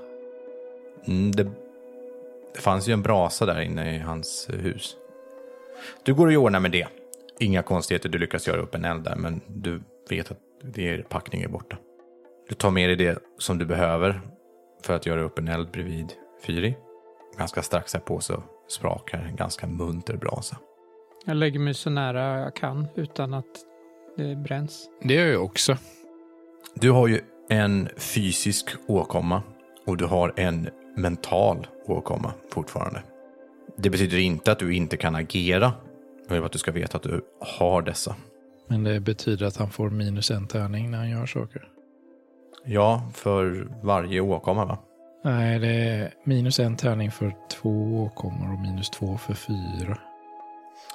[1.08, 1.44] Mm, det,
[2.54, 4.96] det fanns ju en brasa där inne i hans hus.
[6.04, 6.88] Du går och ordnar med det.
[7.40, 11.42] Inga konstigheter, du lyckas göra upp en eld där, men du vet att er packning
[11.42, 11.78] är borta.
[12.50, 14.22] Du tar med dig det som du behöver
[14.84, 16.14] för att göra upp en eld bredvid
[16.46, 16.78] Fyri.
[17.38, 20.58] Ganska strax här på så sprakar en ganska munter brasa.
[21.26, 23.46] Jag lägger mig så nära jag kan utan att
[24.18, 24.90] det bränns.
[25.02, 25.78] Det gör jag också.
[26.74, 29.44] Du har ju en fysisk åkomma
[29.86, 33.04] och du har en mental åkomma fortfarande.
[33.78, 35.74] Det betyder inte att du inte kan agera.
[36.28, 38.16] Jag vill att du ska veta att du har dessa.
[38.68, 41.68] Men det betyder att han får minus en tärning när han gör saker.
[42.66, 44.78] Ja, för varje åkomma va?
[45.24, 49.98] Nej, det är minus en tärning för två åkommor och minus två för fyra.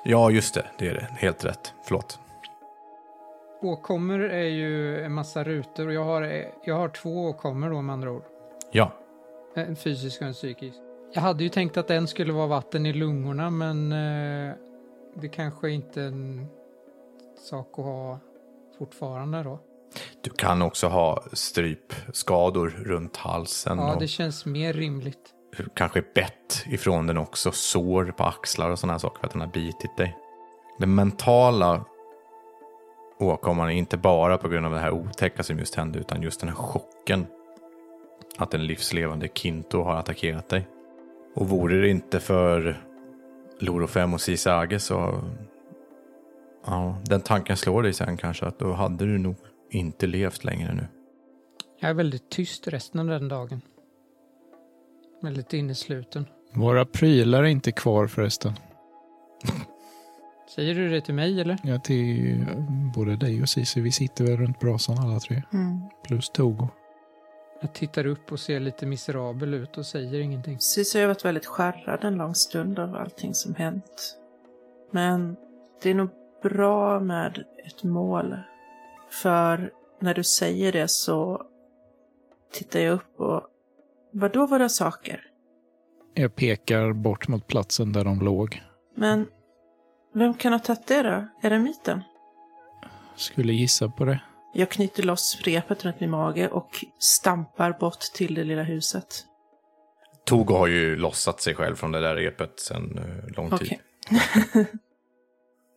[0.05, 0.67] Ja, just det.
[0.79, 1.09] Det är det.
[1.11, 1.73] Helt rätt.
[1.85, 2.19] Förlåt.
[3.63, 7.93] Åkommor är ju en massa rutor och jag har, jag har två åkommor då med
[7.93, 8.23] andra ord.
[8.73, 8.93] Ja,
[9.57, 10.77] En fysisk och en psykisk.
[11.13, 14.55] Jag hade ju tänkt att en skulle vara vatten i lungorna men eh,
[15.15, 16.47] det kanske inte är en
[17.51, 18.19] sak att ha
[18.79, 19.61] fortfarande då.
[20.23, 25.31] du kan också ha strypskador runt halsen Ja, det känns mer rimligt.
[25.75, 27.53] kanske bett ifrån den också.
[27.53, 30.17] Sår på axlar och sådana här saker för att den har bitit dig.
[30.79, 31.85] Den mentala
[33.19, 36.41] åkomman är inte bara på grund av det här otäcka som just hände utan just
[36.41, 37.27] den här chocken.
[38.39, 40.69] Att en livslevande Kinto har attackerat dig.
[41.35, 42.83] Och vore det inte för
[43.59, 45.25] Lorofem och Sisage så...
[46.67, 49.37] Ja, den tanken slår dig sen kanske att då hade du nog
[49.71, 50.87] inte levt längre nu.
[51.81, 53.61] Jag är väldigt tyst resten av den dagen.
[55.23, 56.27] Väldigt innesluten.
[56.53, 58.53] Våra prylar är inte kvar förresten.
[60.55, 61.59] Säger du det till mig eller?
[61.65, 62.47] Ja, till
[62.95, 63.81] både dig och Cissi.
[63.81, 65.43] Vi sitter väl runt brasan alla tre.
[65.53, 65.81] Mm.
[66.05, 66.69] Plus Togo.
[67.61, 70.55] Jag tittar upp och ser lite miserabel ut och säger ingenting.
[70.55, 74.19] Precis har jag varit väldigt skärrad en lång stund av allting som hänt.
[74.91, 75.37] Men
[75.83, 76.11] det är nog
[76.43, 78.37] bra med ett mål.
[79.11, 81.47] För när du säger det så
[82.53, 83.43] tittar jag upp och
[84.11, 85.31] vad då våra saker?
[86.15, 88.63] Jag pekar bort mot platsen där de låg.
[88.95, 89.27] Men
[90.15, 91.29] vem kan ha tagit det då?
[91.43, 92.03] Är det myten?
[93.17, 94.21] Skulle gissa på det.
[94.59, 99.25] Jag knyter loss repet runt min mage och stampar bort till det lilla huset.
[100.25, 103.79] Togo har ju lossat sig själv från det där repet sedan eh, lång tid.
[104.11, 104.67] Okej.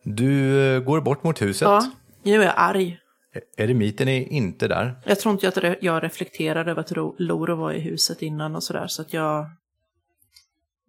[0.04, 1.62] Du eh, går bort mot huset.
[1.68, 1.90] Ja,
[2.22, 2.98] nu är jag arg.
[3.56, 5.00] Eremiten är inte där.
[5.04, 8.62] Jag tror inte att jag reflekterade över att Ro- Loro var i huset innan och
[8.62, 9.46] sådär, så att jag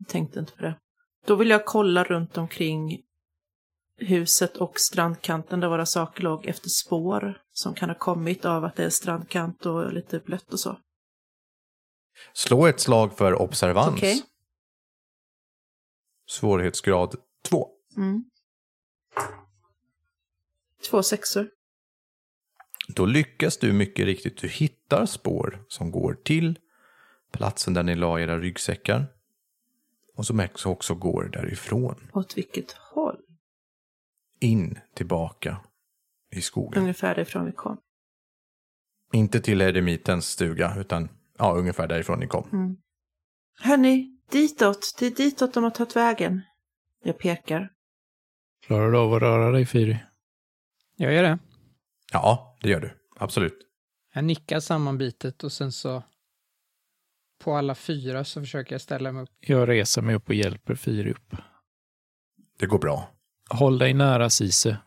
[0.07, 0.75] tänkte inte på det.
[1.27, 2.99] Då vill jag kolla runt omkring
[4.01, 8.75] huset och strandkanten där våra saker låg efter spår som kan ha kommit av att
[8.75, 10.77] det är strandkant och lite blött och så.
[12.33, 13.95] Slå ett slag för observans.
[13.97, 14.23] Okej.
[16.27, 17.69] Svårighetsgrad 2.
[17.97, 18.23] Mm.
[20.89, 21.49] Två sexor.
[22.87, 24.37] Då lyckas du mycket riktigt.
[24.37, 26.59] Du hittar spår som går till
[27.31, 29.05] platsen där ni la era ryggsäckar.
[30.15, 32.09] Och som också också går därifrån.
[32.13, 33.20] Åt vilket håll?
[34.41, 35.57] In tillbaka
[36.35, 36.81] i skogen.
[36.81, 37.77] Ungefär därifrån vi kom.
[39.13, 42.49] Inte till eremitens stuga, utan ja, ungefär därifrån ni kom.
[42.53, 42.77] Mm.
[43.59, 44.95] Hörni, ditåt.
[44.99, 46.41] Det är ditåt de har tagit vägen.
[47.03, 47.71] Jag pekar.
[48.65, 49.99] Klarar du av att röra dig, Fyri?
[50.95, 51.39] Jag gör det.
[52.11, 52.97] Ja, det gör du.
[53.15, 53.67] Absolut.
[54.13, 56.03] Jag nickar sammanbitet och sen så
[57.43, 59.29] på alla fyra så försöker jag ställa mig upp.
[59.39, 61.35] Jag reser mig upp och hjälper Fyri upp.
[62.59, 63.09] Det går bra.
[63.53, 64.77] Håll dig nära Sise.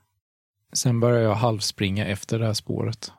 [0.73, 3.13] Sen börjar jag halvspringa efter det här spåret.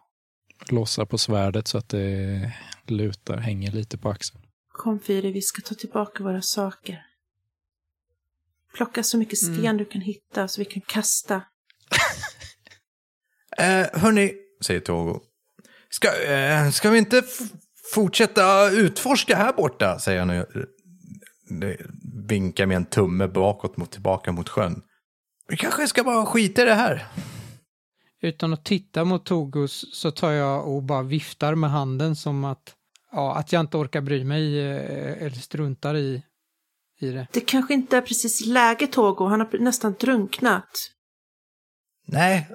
[0.69, 2.53] Lossar på svärdet så att det
[2.85, 4.41] lutar, hänger lite på axeln.
[4.71, 7.05] Kom Firi, vi ska ta tillbaka våra saker.
[8.73, 11.41] Plocka så mycket sten du kan hitta så vi kan kasta.
[13.57, 14.33] Eh, hörni,
[14.65, 15.19] säger Togo.
[15.89, 17.23] Ska, eh, ska vi inte
[17.93, 19.99] fortsätta utforska här borta?
[19.99, 20.45] Säger han och
[22.27, 24.81] vinkar med en tumme bakåt mot tillbaka mot sjön.
[25.47, 27.05] Vi kanske ska bara skita i det här.
[28.21, 32.73] Utan att titta mot Togus så tar jag och bara viftar med handen som att,
[33.11, 36.23] ja, att jag inte orkar bry mig eh, eller struntar i,
[36.99, 37.27] i det.
[37.31, 40.91] Det kanske inte är precis läge Togo, han har nästan drunknat.
[42.07, 42.47] Nej,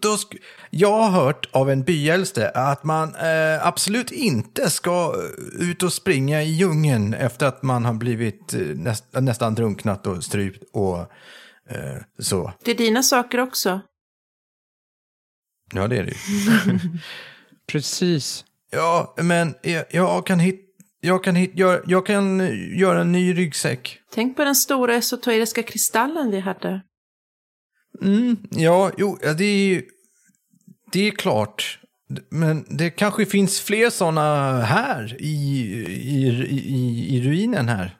[0.00, 0.38] då sk-
[0.70, 5.14] jag har hört av en byäldste att man eh, absolut inte ska
[5.58, 10.24] ut och springa i djungeln efter att man har blivit eh, näst, nästan drunknat och
[10.24, 11.12] strypt och
[12.18, 12.52] så.
[12.64, 13.80] Det är dina saker också.
[15.74, 16.78] Ja, det är det ju.
[17.66, 18.44] Precis.
[18.70, 20.60] Ja, men jag, jag kan hit,
[21.00, 24.00] jag kan hit, jag, jag kan eh, göra en ny ryggsäck.
[24.10, 26.82] Tänk på den stora esoteriska kristallen vi hade.
[28.02, 29.82] Mm, ja, jo, det är
[30.92, 31.78] det är klart.
[32.28, 35.34] Men det kanske finns fler sådana här i,
[35.88, 37.96] i, i, i ruinen här.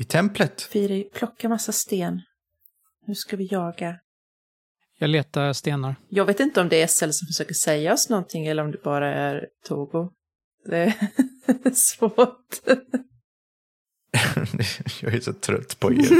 [0.00, 0.62] I templet.
[0.62, 2.20] Firi, plocka massa sten.
[3.06, 3.96] Nu ska vi jaga.
[4.98, 5.94] Jag letar stenar.
[6.08, 8.82] Jag vet inte om det är SL som försöker säga oss någonting eller om det
[8.82, 10.10] bara är Togo.
[10.64, 10.94] Det är
[11.74, 12.60] svårt.
[15.02, 16.04] jag är så trött på er.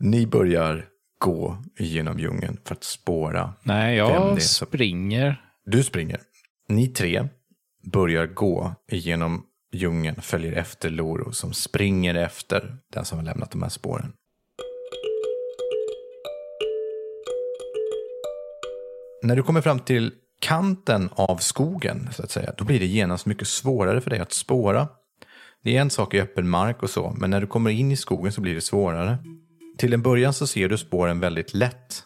[0.00, 0.86] Ni börjar
[1.18, 3.54] gå genom djungeln för att spåra.
[3.62, 5.42] Nej, Vem det är jag som- springer.
[5.64, 6.20] Du springer.
[6.68, 7.28] Ni tre
[7.92, 13.62] börjar gå genom djungeln, följer efter Loro som springer efter den som har lämnat de
[13.62, 14.12] här spåren.
[19.22, 23.26] När du kommer fram till kanten av skogen, så att säga, då blir det genast
[23.26, 24.88] mycket svårare för dig att spåra.
[25.62, 27.96] Det är en sak i öppen mark och så, men när du kommer in i
[27.96, 29.18] skogen så blir det svårare.
[29.78, 32.02] Till en början så ser du spåren väldigt lätt.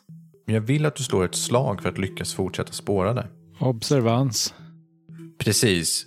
[0.47, 3.29] Men jag vill att du slår ett slag för att lyckas fortsätta spåra det.
[3.61, 4.55] Observans.
[5.41, 6.07] Precis.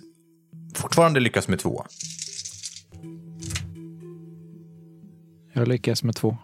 [0.74, 1.84] Fortfarande lyckas med två.
[5.52, 6.36] Jag lyckas med två.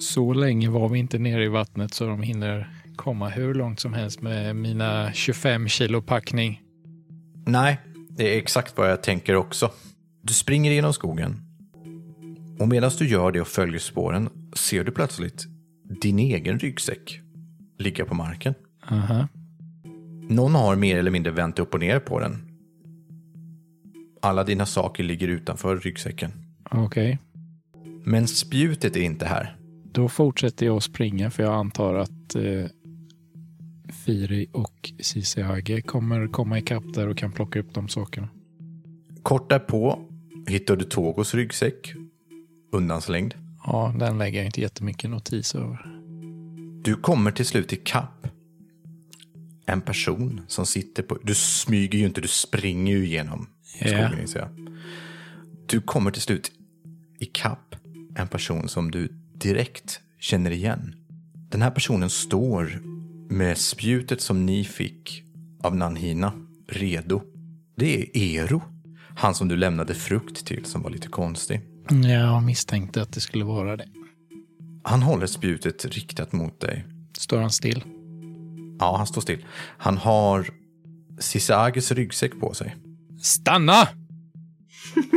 [0.00, 3.92] Så länge var vi inte nere i vattnet så de hinner komma hur långt som
[3.92, 6.62] helst med mina 25 kilo packning.
[7.46, 9.70] Nej, det är exakt vad jag tänker också.
[10.22, 11.42] Du springer genom skogen.
[12.58, 15.46] Och medan du gör det och följer spåren ser du plötsligt
[16.00, 17.20] din egen ryggsäck
[17.78, 18.54] ligga på marken.
[18.90, 19.28] Aha.
[20.28, 22.36] Någon har mer eller mindre vänt upp och ner på den.
[24.22, 26.32] Alla dina saker ligger utanför ryggsäcken.
[26.70, 27.18] Okej.
[28.04, 29.56] Men spjutet är inte här.
[29.92, 32.66] Då fortsätter jag att springa för jag antar att eh,
[34.04, 38.28] Firi och Sisihage kommer komma ikapp där och kan plocka upp de sakerna.
[39.22, 39.98] Kort därpå
[40.48, 41.94] hittar du Togos ryggsäck
[42.72, 43.34] undanslängd.
[43.66, 45.86] Ja, den lägger jag inte jättemycket notis över.
[46.82, 48.26] Du kommer till slut i kapp
[49.66, 51.18] en person som sitter på...
[51.22, 53.46] Du smyger ju inte, du springer ju igenom
[53.80, 53.86] Ja.
[53.86, 54.48] skogen inser jag.
[55.66, 56.52] Du kommer till slut
[57.18, 57.76] i kapp
[58.16, 60.94] en person som du direkt känner igen.
[61.50, 62.82] Den här personen står
[63.30, 65.22] med spjutet som ni fick
[65.62, 66.32] av Nanhina
[66.68, 67.22] redo.
[67.76, 68.62] Det är Ero.
[69.16, 71.60] Han som du lämnade frukt till som var lite konstig.
[72.04, 73.88] Jag misstänkte att det skulle vara det.
[74.82, 76.84] Han håller spjutet riktat mot dig.
[77.18, 77.84] Står han still?
[78.78, 79.44] Ja, han står still.
[79.78, 80.46] Han har
[81.18, 82.76] Sisages ryggsäck på sig.
[83.22, 83.88] Stanna!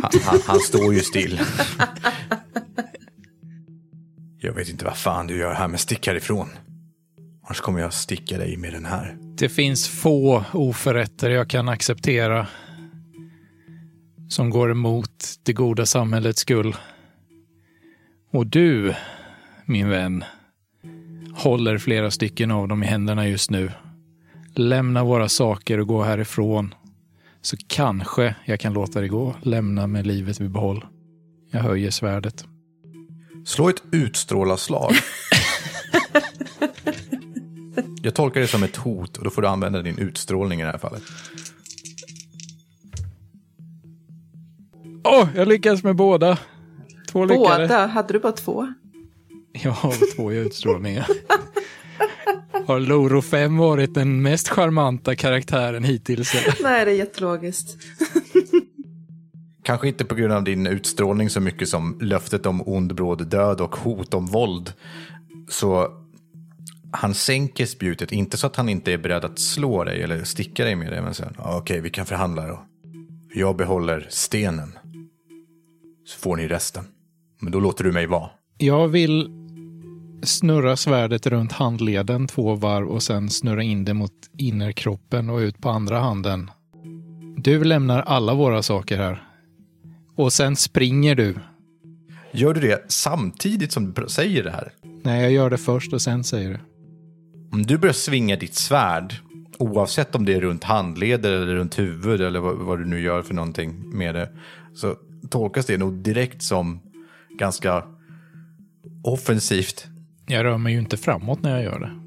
[0.02, 1.42] Han, han, han står ju still.
[4.42, 6.50] Jag vet inte vad fan du gör här, men stick härifrån.
[7.44, 9.18] Annars kommer jag sticka dig med den här.
[9.38, 12.48] Det finns få oförrätter jag kan acceptera
[14.30, 16.76] som går emot det goda samhällets skull.
[18.32, 18.96] Och du,
[19.66, 20.24] min vän,
[21.40, 23.72] håller flera stycken av dem i händerna just nu.
[24.56, 26.74] Lämna våra saker och gå härifrån.
[27.42, 29.36] Så kanske jag kan låta det gå.
[29.42, 30.86] Lämna med livet vid behåll.
[31.52, 32.46] Jag höjer svärdet.
[33.46, 34.92] Slå ett utstrålarslag.
[38.02, 40.72] Jag tolkar det som ett hot och då får du använda din utstrålning i det
[40.72, 41.04] här fallet.
[45.04, 46.38] Åh, jag lyckas med båda.
[47.08, 47.68] Två lyckade.
[47.68, 47.88] Båda?
[47.88, 48.74] Hade du bara två?
[49.64, 51.08] Jag har två i utstrålningar.
[52.66, 56.34] Har Loro 5 varit den mest charmanta karaktären hittills?
[56.64, 57.78] Nej, det är jättelogiskt.
[59.64, 63.62] Kanske inte på grund av din utstrålning så mycket som löftet om ond bråd död
[63.62, 64.74] och hot om våld.
[65.50, 65.88] Så
[66.92, 70.64] han sänker spjutet, inte så att han inte är beredd att slå dig eller sticka
[70.66, 72.66] dig med det, men sen, "Ja, okej, vi kan förhandla då.
[73.34, 74.78] Jag behåller stenen.
[76.06, 76.84] Så får ni resten.
[77.42, 78.30] Men då låter du mig vara.
[78.58, 79.39] Jag vill
[80.24, 85.58] snurra svärdet runt handleden två varv och sen snurra in det mot innerkroppen och ut
[85.58, 86.52] på andra handen.
[87.38, 89.24] Du lämnar alla våra saker här.
[90.16, 91.36] Och sen springer du.
[92.32, 94.72] Gör du det samtidigt som du säger det här?
[95.04, 96.60] Nej, jag gör det först och sen säger det.
[97.52, 99.16] Om du börjar svinga ditt svärd,
[99.58, 103.22] oavsett om det är runt handleder eller runt huvud eller vad, vad du nu gör
[103.22, 104.30] för någonting med det,
[104.74, 104.96] så
[105.30, 106.80] tolkas det nog direkt som
[107.30, 107.84] ganska
[109.04, 109.88] offensivt.
[110.32, 112.00] Jag rör mig ju inte framåt när jag gör det.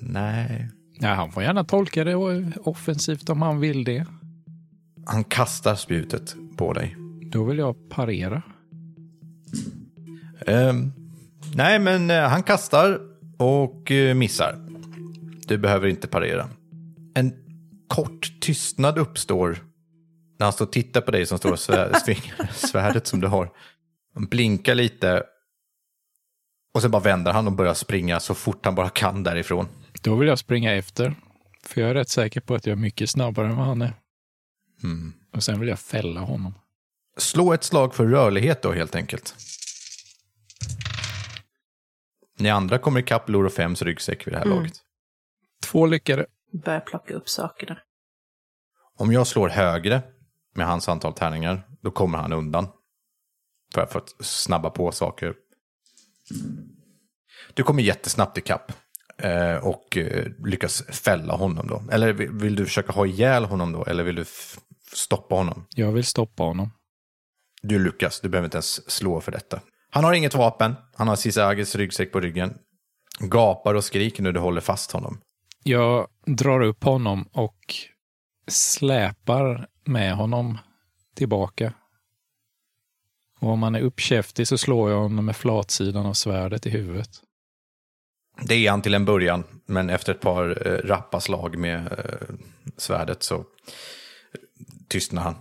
[0.00, 0.68] Nej.
[1.00, 2.14] Ja, han får gärna tolka det
[2.56, 4.06] offensivt om han vill det.
[5.06, 6.96] Han kastar spjutet på dig.
[7.32, 8.42] Då vill jag parera.
[10.46, 10.92] Ehm,
[11.54, 13.00] nej, men eh, han kastar
[13.38, 14.68] och eh, missar.
[15.46, 16.48] Du behöver inte parera.
[17.14, 17.32] En
[17.88, 19.58] kort tystnad uppstår
[20.38, 23.26] när han står och tittar på dig som står och svär, svingar svärdet som du
[23.26, 23.50] har.
[24.14, 25.22] Han blinkar lite
[26.74, 29.68] och sen bara vänder han och börjar springa så fort han bara kan därifrån.
[30.02, 31.14] Då vill jag springa efter.
[31.64, 33.92] För jag är rätt säker på att jag är mycket snabbare än vad han är.
[34.82, 35.12] Mm.
[35.32, 36.54] Och sen vill jag fälla honom.
[37.16, 39.34] Slå ett slag för rörlighet då helt enkelt.
[42.38, 44.58] Ni andra kommer ikapp Loro 5s ryggsäck vid det här Mm.
[44.58, 44.72] laget.
[45.64, 46.26] Två lyckade.
[46.64, 47.78] Börjar plocka upp sakerna.
[48.98, 50.02] Om jag slår högre
[50.54, 52.68] med hans antal tärningar, då kommer han undan.
[53.74, 55.34] För, för att snabba på saker.
[57.54, 58.72] Du kommer jättesnabbt ikapp.
[59.18, 61.82] Eh, och eh, lyckas fälla honom då.
[61.92, 63.84] Eller vill, vill du försöka ha ihjäl honom då?
[63.84, 64.24] Eller vill du
[64.92, 65.66] stoppa honom?
[65.70, 66.70] Jag vill stoppa honom.
[67.62, 69.60] Du lyckas, du behöver inte ens slå för detta.
[69.90, 72.54] Han har inget vapen, han har Cisages ryggsäck på ryggen.
[73.20, 75.20] Gapar och skriker när du håller fast honom.
[75.62, 77.74] Jag drar upp honom och
[78.48, 80.58] släpar med honom
[81.16, 81.72] tillbaka.
[83.42, 87.10] Och om han är uppkäftig så slår jag honom med flatsidan av svärdet i huvudet.
[88.42, 92.34] Det är han till en början, men efter ett par eh, rappa slag med eh,
[92.76, 93.44] svärdet så
[94.88, 95.34] tystnar han.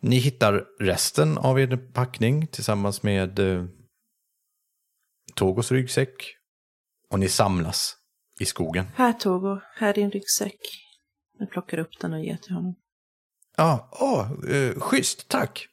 [0.00, 3.64] Ni hittar resten av er packning tillsammans med eh,
[5.34, 6.36] Togos ryggsäck.
[7.10, 7.96] Och ni samlas
[8.40, 8.86] i skogen.
[8.94, 10.60] Här Togo, här är din ryggsäck.
[11.38, 12.74] Jag plockar upp den och ger till honom.
[13.56, 15.68] Ja, ah, eh, schysst, tack.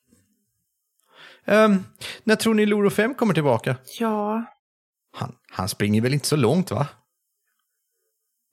[1.49, 1.83] Ehm,
[2.23, 3.75] när tror ni Loro 5 kommer tillbaka?
[3.99, 4.45] Ja,
[5.13, 6.87] Han, han springer väl inte så långt, va?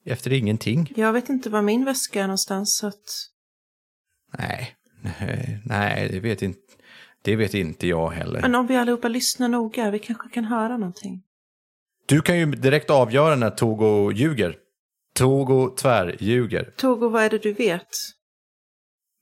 [0.05, 0.93] Efter ingenting.
[0.95, 3.03] jag vet inte var min väska är någonstans så att...
[4.37, 6.59] Nej, nej, nej, det vet inte,
[7.21, 8.41] det vet inte jag heller.
[8.41, 11.23] Men om vi allihopa lyssnar noga, vi kanske kan höra någonting.
[12.05, 14.55] Du kan ju direkt avgöra när Togo ljuger.
[15.15, 16.73] Togo tvärljuger.
[16.77, 17.87] Togo, vad är det du vet?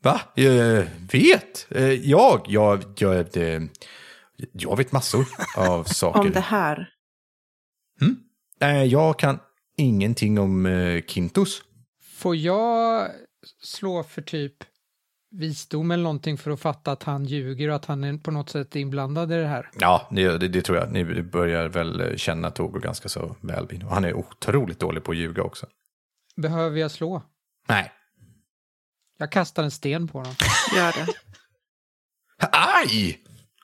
[0.05, 0.21] Va?
[0.33, 1.67] Jag vet?
[1.69, 2.41] Eh, Jag?
[2.47, 3.67] Jag, jag, det,
[4.51, 5.25] jag vet massor
[5.57, 6.19] av saker.
[6.19, 6.89] Om det här.
[8.59, 9.39] Nej, jag kan
[9.77, 11.61] ingenting om eh, Kintos.
[12.17, 13.07] Får jag
[13.63, 14.53] slå för typ
[15.31, 18.49] visdom eller någonting för att fatta att han ljuger och att han är på något
[18.49, 19.69] sätt inblandad i det här?
[19.79, 20.91] Ja, det, det, tror jag.
[20.91, 25.17] Ni börjar väl eh, känna Togo ganska så väl han är otroligt dålig på att
[25.17, 25.65] ljuga också.
[26.35, 27.21] Behöver jag slå?
[27.67, 27.91] Nej.
[29.17, 30.33] Jag kastar en sten på honom.
[30.75, 31.07] Gör det.
[32.51, 33.19] Aj!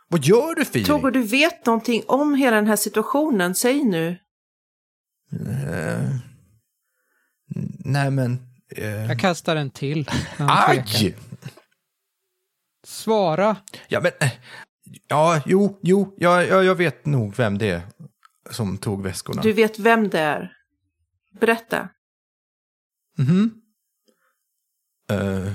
[0.07, 0.85] Vad gör du Firi?
[0.85, 3.55] Togo, du vet någonting om hela den här situationen.
[3.55, 4.09] Säg nu.
[5.31, 6.09] Eh,
[7.85, 8.39] nej men...
[8.75, 10.09] eh, Jag kastar en till.
[10.39, 11.15] aj!
[12.83, 13.55] Svara!
[13.87, 14.11] Ja men...
[14.19, 14.31] eh,
[15.07, 17.81] Ja, jo, jo, ja, ja, jag vet nog vem det är
[18.49, 19.41] som tog väskorna.
[19.41, 20.53] Du vet vem det är.
[21.39, 21.89] Berätta.
[23.17, 23.60] Mhm.
[25.11, 25.53] Eh,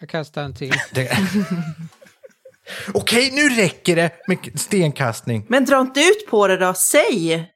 [0.00, 0.72] Jag kastar en till.
[0.94, 1.10] det...
[2.94, 5.46] Okej, nu räcker det med stenkastning.
[5.48, 6.74] Men dra inte ut på det då.
[6.74, 7.52] Säg!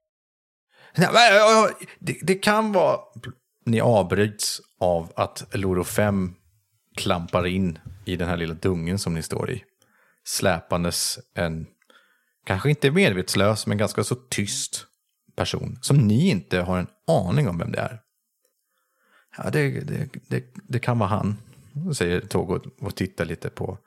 [0.97, 2.99] Nej, Det, det kan vara...
[3.66, 6.35] Ni avbryts av att Loro 5
[6.97, 9.64] klampar in i den här lilla dungen som ni står i.
[10.24, 11.66] Släpandes en,
[12.47, 14.87] kanske inte medvetslös, men ganska så tyst
[15.37, 15.78] person.
[15.82, 18.01] Som ni inte har en aning om vem det är.
[19.37, 21.37] Ja, det, det, det, det kan vara han,
[21.95, 23.78] säger Togo och tittar lite på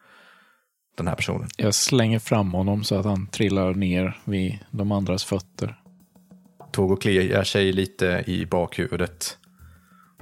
[0.98, 1.48] den här personen.
[1.58, 5.82] Jag slänger fram honom så att han trillar ner vid de andras fötter.
[6.72, 9.38] Togo kliar sig lite i bakhuvudet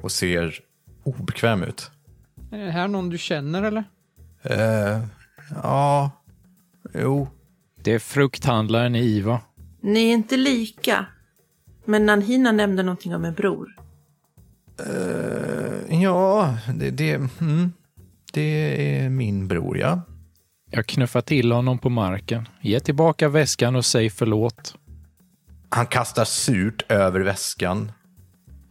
[0.01, 0.59] och ser
[1.03, 1.91] obekväm ut.
[2.51, 3.83] Är det här någon du känner eller?
[4.41, 5.03] Eh,
[5.63, 6.11] ja,
[6.93, 7.27] jo.
[7.83, 9.41] Det är frukthandlaren i Iva.
[9.81, 11.05] Ni är inte lika.
[11.85, 13.75] Men Nanhina nämnde någonting om en bror.
[14.79, 17.73] Eh, ja, det, det, mm,
[18.33, 18.41] det
[18.99, 20.01] är min bror, ja.
[20.71, 22.47] Jag knuffar till honom på marken.
[22.61, 24.75] Ge tillbaka väskan och säg förlåt.
[25.69, 27.91] Han kastar surt över väskan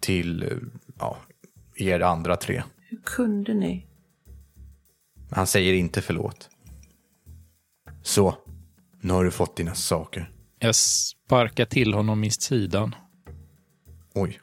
[0.00, 0.60] till
[0.98, 1.16] ja,
[1.76, 2.62] er andra tre.
[2.90, 3.86] Hur kunde ni?
[5.30, 6.48] Han säger inte förlåt.
[8.02, 8.34] Så,
[9.00, 10.30] nu har du fått dina saker.
[10.58, 12.94] Jag sparkar till honom i sidan.
[14.14, 14.40] Oj.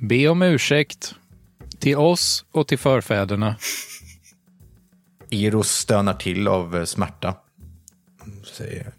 [0.00, 1.14] Be om ursäkt.
[1.78, 3.56] Till oss och till förfäderna.
[5.30, 7.36] Eros stönar till av eh, smärta.
[8.52, 8.92] Säger.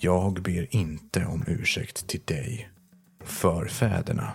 [0.00, 2.70] Jag ber inte om ursäkt till dig.
[3.24, 4.32] Förfäderna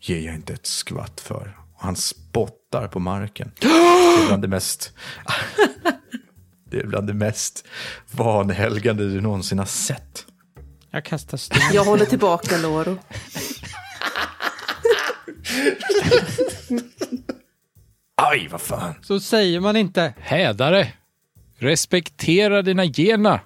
[0.00, 1.58] ger jag inte ett skvatt för.
[1.74, 3.52] Och han spottar på marken.
[3.60, 4.92] Det är bland det mest...
[6.70, 7.66] Det är bland det mest
[8.10, 10.26] vanhelgande du någonsin har sett.
[10.94, 11.60] Jag kastar sten.
[11.72, 12.98] Jag håller tillbaka Loro.
[18.14, 18.94] Aj, vad fan.
[19.02, 20.14] Så säger man inte.
[20.18, 20.92] Hädare!
[21.56, 23.40] Respektera dina gena,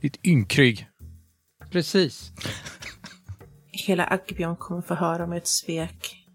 [0.00, 0.88] ditt ynkrygg.
[1.70, 2.32] Precis.
[3.70, 6.26] Hela Agbion kommer få höra om ett svek.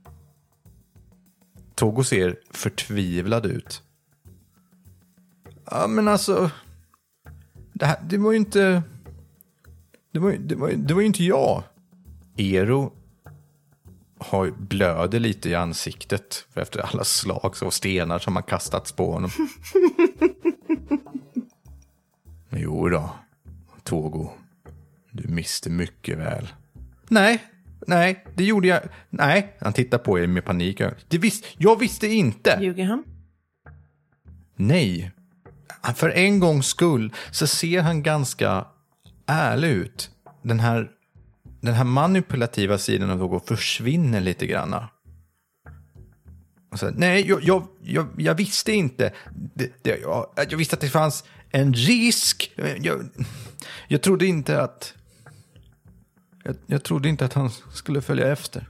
[1.76, 3.82] Togo ser förtvivlad ut.
[5.72, 6.52] Ja, men alltså...
[7.74, 8.84] Det, här, det var ju inte...
[10.14, 11.64] Det var, ju- det, var, ju- det var ju inte jag.
[12.38, 12.94] Ero
[14.20, 19.30] har, blöder lite i ansiktet efter alla slag och stenar som har kastats på honom.
[22.50, 23.10] jo då,
[23.84, 24.30] Togo.
[25.12, 26.48] Du miste mycket väl.
[27.10, 27.44] Nej,
[27.88, 28.82] nej, det gjorde jag.
[29.10, 30.82] Nej, han tittar på er med panik.
[31.08, 32.58] Det vis, jag visste inte.
[32.62, 33.04] Ljuger han?
[34.56, 35.12] Nej.
[35.96, 38.66] För en gångs skull så ser han ganska
[39.26, 40.10] ärlig ut.
[40.42, 40.92] Den här,
[41.62, 44.74] den här manipulativa sidan av Togo försvinner lite grann.
[46.72, 49.14] Och så, nej, jag, jag, jag, jag visste inte.
[49.54, 52.52] Det, det, jag, jag visste att det fanns en risk.
[52.82, 53.10] Jag,
[53.88, 54.94] jag trodde inte att...
[56.44, 58.68] Jag, jag trodde inte att han skulle följa efter.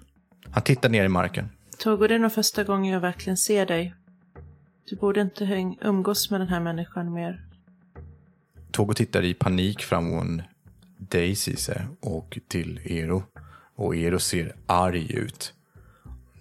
[0.49, 1.49] Han tittar ner i marken.
[1.77, 3.95] Togo, det är nog första gången jag verkligen ser dig.
[4.89, 7.52] Du borde inte umgås med den här människan mer.
[8.73, 10.41] Togo tittar i panik från
[10.97, 11.55] Daisy
[11.99, 13.23] och till Ero.
[13.75, 15.53] Och Ero ser arg ut.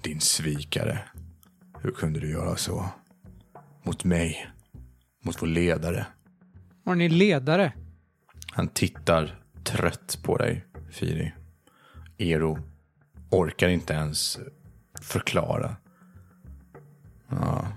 [0.02, 0.98] Din svikare.
[1.80, 2.88] Hur kunde du göra så?
[3.82, 4.50] Mot mig.
[5.24, 6.06] Mot vår ledare.
[6.84, 7.72] Har ni ledare?
[8.52, 11.32] Han tittar trött på dig, Firi.
[12.18, 12.58] Ero
[13.30, 14.38] orkar inte ens
[15.00, 15.76] förklara.
[17.28, 17.68] Ja,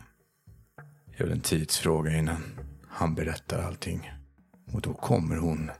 [1.06, 2.44] det är väl en tidsfråga innan
[2.88, 4.12] han berättar allting.
[4.72, 5.72] Och då kommer hon.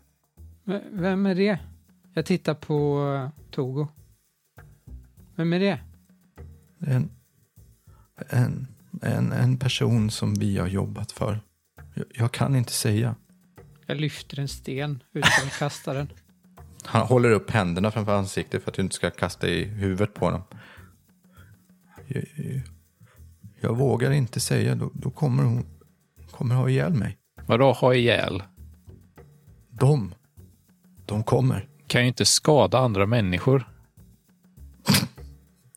[0.64, 1.60] V- Vem är det?
[2.14, 3.88] Jag tittar på eh, Togo.
[5.36, 5.80] Vem är det?
[6.80, 7.10] En,
[8.30, 8.68] en,
[9.02, 11.40] en, en person som vi har jobbat för.
[11.94, 13.16] Jag, jag kan inte säga.
[13.86, 16.08] Jag lyfter en sten utan att kasta den.
[16.84, 20.26] Han håller upp händerna framför ansiktet för att du inte ska kasta i huvudet på
[20.26, 20.42] honom.
[22.08, 22.24] Jag,
[23.60, 25.66] jag vågar inte säga, då, då kommer hon
[26.32, 27.18] kommer ha ihjäl mig.
[27.46, 28.44] Vadå ha ihjäl?
[29.80, 30.14] De,
[31.06, 31.68] de kommer.
[31.88, 33.70] Kan ju inte skada andra människor.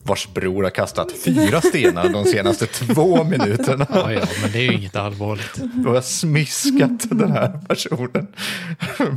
[0.03, 3.87] Vars bror har kastat fyra stenar de senaste två minuterna.
[3.91, 5.55] Ja, ja, men det är ju inget allvarligt.
[5.55, 8.27] Du har smiskat den här personen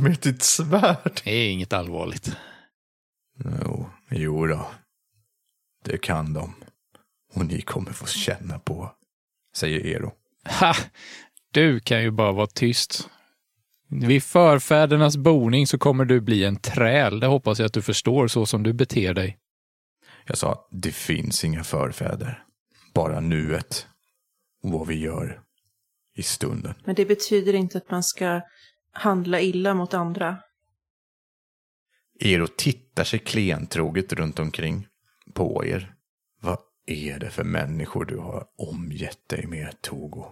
[0.02, 1.20] med ditt svärd.
[1.24, 2.36] Det är inget allvarligt.
[3.64, 4.66] Jo, jo då.
[5.84, 6.54] Det kan de.
[7.34, 8.92] Och ni kommer få känna på,
[9.56, 10.12] säger Ero.
[10.60, 10.74] Ha!
[11.50, 13.08] Du kan ju bara vara tyst.
[14.00, 17.20] Vid förfädernas boning så kommer du bli en träl.
[17.20, 19.38] Det hoppas jag att du förstår så som du beter dig.
[20.26, 22.44] Jag sa, det finns inga förfäder.
[22.94, 23.86] Bara nuet.
[24.62, 25.40] Och vad vi gör
[26.16, 26.74] i stunden.
[26.84, 28.40] Men det betyder inte att man ska
[28.92, 30.38] handla illa mot andra.
[32.20, 34.86] Ero tittar sig klentroget runt omkring
[35.34, 35.94] på er.
[36.40, 40.26] Vad är det för människor du har omgett dig med, Togo?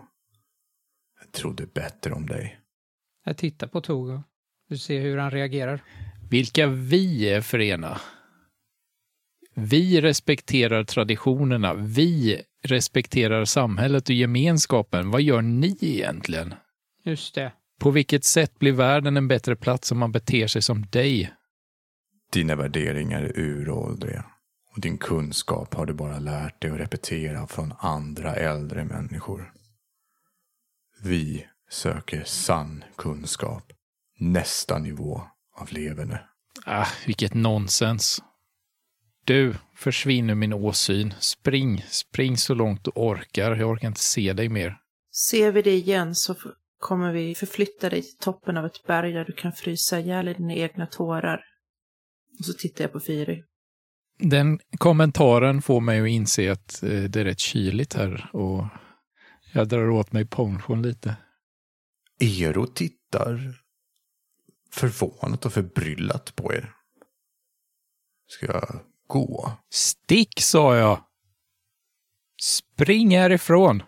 [1.21, 2.60] Jag trodde bättre om dig.
[3.25, 4.23] Jag tittar på Togo.
[4.69, 5.83] Du ser hur han reagerar.
[6.31, 8.01] Vilka vi är förena.
[9.55, 11.75] Vi respekterar traditionerna.
[11.75, 15.11] Vi respekterar samhället och gemenskapen.
[15.11, 16.55] Vad gör ni egentligen?
[17.05, 17.53] Just det.
[17.79, 21.33] På vilket sätt blir världen en bättre plats om man beter sig som dig?
[22.33, 24.25] Dina värderingar är uråldriga.
[24.75, 29.53] Och din kunskap har du bara lärt dig att repetera från andra äldre människor.
[31.03, 33.73] Vi söker sann kunskap.
[34.19, 35.23] Nästa nivå
[35.57, 36.21] av leverne.
[36.67, 38.23] Ah, vilket nonsens.
[39.25, 41.15] Du, försvinn ur min åsyn.
[41.19, 43.57] Spring, spring så långt du orkar.
[43.57, 44.77] Jag orkar inte se dig mer.
[45.13, 46.35] Ser vi det igen så
[46.79, 50.35] kommer vi förflytta dig till toppen av ett berg där du kan frysa ihjäl i
[50.35, 51.41] dina egna tårar.
[52.39, 53.45] Och så tittar jag på Fyri.
[54.19, 58.65] Den kommentaren får mig att inse att eh, det är rätt kyligt här och
[59.53, 61.17] jag drar åt mig ponchon lite.
[62.21, 63.61] Ero tittar
[64.71, 66.75] förvånat och förbryllat på er.
[68.27, 69.53] Ska jag gå?
[69.71, 71.05] Stick, sa jag!
[72.43, 73.83] Spring härifrån!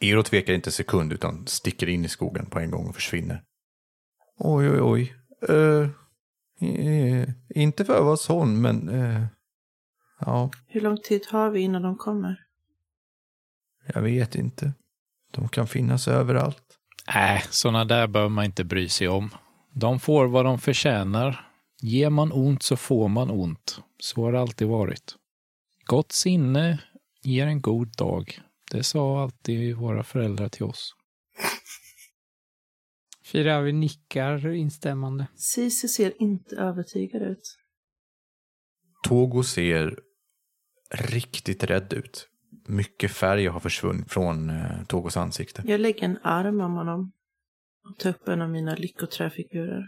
[0.00, 3.44] Ero tvekar inte en sekund utan sticker in i skogen på en gång och försvinner.
[4.36, 5.14] Oj, oj, oj.
[5.48, 5.88] Eh,
[6.68, 8.88] eh, inte för att vara sån, men...
[8.88, 9.26] eh,
[10.20, 12.46] ja, Hur lång tid har vi innan de kommer?
[13.94, 14.72] jag vet inte.
[15.30, 16.69] De kan finnas överallt.
[17.14, 19.30] Äh, såna där bör man inte bry sig om.
[19.72, 21.50] De får vad de förtjänar.
[21.82, 23.80] Ger man ont så får man ont.
[23.98, 25.16] Så har det alltid varit.
[25.84, 26.82] Gott sinne
[27.22, 28.40] ger en god dag.
[28.70, 30.94] Det sa alltid våra föräldrar till oss.
[33.24, 35.26] Firavi nickar instämmande.
[35.34, 37.56] Cici ser inte övertygad ut.
[39.02, 39.98] Togo ser
[40.90, 42.29] riktigt rädd ut.
[42.70, 45.62] Mycket färg har försvunnit från eh, Togos ansikte.
[45.66, 47.12] Jag lägger en arm om honom
[47.88, 49.82] och tar upp en av mina lyckoträfigurer.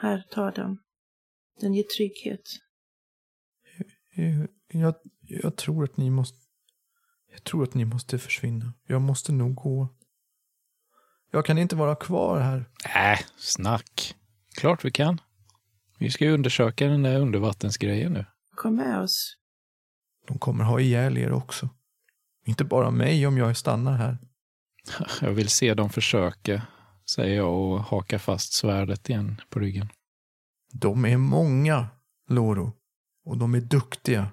[0.00, 0.78] Här, ta den.
[1.60, 2.40] Den ger trygghet.
[4.16, 4.44] Eh,
[4.80, 6.38] Jag, jag tror att ni måste...
[7.32, 8.74] Jag tror att ni måste försvinna.
[8.86, 9.88] Jag måste nog gå.
[11.30, 12.64] Jag kan inte vara kvar här.
[13.12, 14.14] Äh, snack.
[14.56, 15.20] Klart vi kan.
[15.98, 18.24] Vi ska ju undersöka den där undervattensgrejen nu.
[18.56, 19.36] Kom med oss.
[20.26, 21.68] De kommer ha ihjäl er också.
[22.50, 24.18] Inte bara mig om jag stannar här.
[25.20, 26.62] Jag vill se dem försöka,
[27.10, 29.88] säger jag och hakar fast svärdet igen på ryggen.
[30.72, 31.88] De är många,
[32.28, 32.72] Loro.
[33.24, 34.30] Och de är duktiga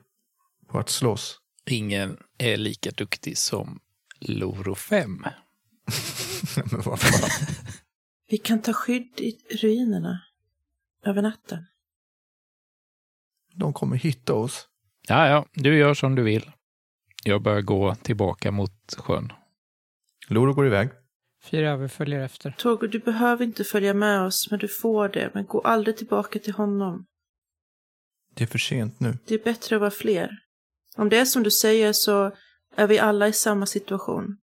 [0.67, 1.39] på att slåss.
[1.65, 3.79] Ingen är lika duktig som
[4.19, 5.11] Loro 5.
[6.55, 7.29] Men vad fan.
[8.29, 10.21] Vi kan ta skydd i ruinerna.
[11.05, 11.65] Över natten.
[13.53, 14.67] De kommer hitta oss.
[15.07, 16.51] Ja, ja, du gör som du vill.
[17.23, 19.33] Jag börjar gå tillbaka mot sjön.
[20.27, 20.89] Loro går iväg.
[21.43, 22.55] Firavi följer efter.
[22.57, 25.31] Togo, du behöver inte följa med oss, men du får det.
[25.33, 27.05] Men gå aldrig tillbaka till honom.
[28.35, 29.17] Det är för sent nu.
[29.25, 30.29] Det är bättre att vara fler.
[30.95, 32.31] Om det är som du säger så
[32.75, 34.37] är vi alla i samma situation.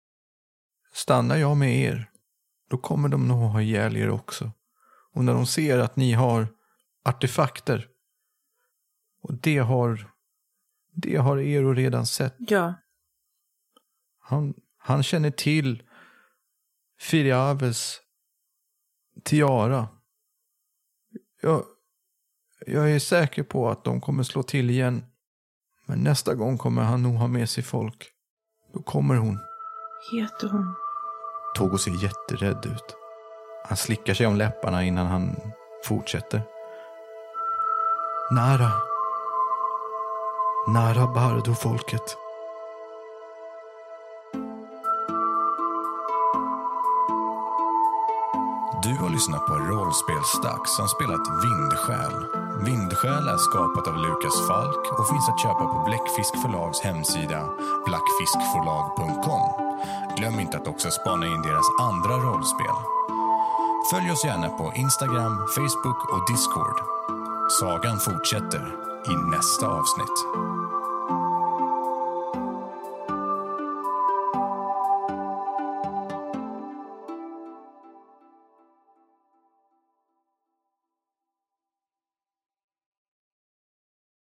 [0.94, 2.10] Stannar jag med er,
[2.70, 4.52] då kommer de nog ha ihjäl er också.
[5.14, 6.48] Och när de ser att ni har
[7.06, 7.88] artefakter,
[9.22, 10.12] och det har,
[10.92, 12.36] det har Ero redan sett.
[12.38, 12.74] Ja,
[14.20, 15.84] Han, han känner till
[17.00, 18.02] Firiaves
[19.24, 19.88] tiara.
[21.42, 21.66] Jag,
[22.66, 25.06] jag är säker på att de kommer slå till igen.
[25.86, 28.10] Men nästa gång kommer han nog ha med sig folk.
[28.74, 29.40] Då kommer hon.
[30.12, 30.76] heter hon.
[31.56, 32.96] Togo ser jätterädd ut.
[33.68, 35.36] Han slickar sig om läpparna innan han
[35.84, 36.42] fortsätter.
[38.32, 38.91] Nara.
[40.68, 42.18] Nära Bardo-folket.
[48.84, 52.26] Du har lyssnat på Rollspelsdags som spelat Vindsjäl.
[52.66, 57.50] Vindsjäl är skapat av Lukas Falk och finns att köpa på Bläckfisk förlags hemsida
[57.86, 59.44] blackfiskförlag.com.
[60.18, 62.78] Glöm inte att också spana in deras andra rollspel.
[63.92, 66.78] Följ oss gärna på Instagram, Facebook och Discord.
[67.60, 70.18] Sagan fortsätter i nästa avsnitt.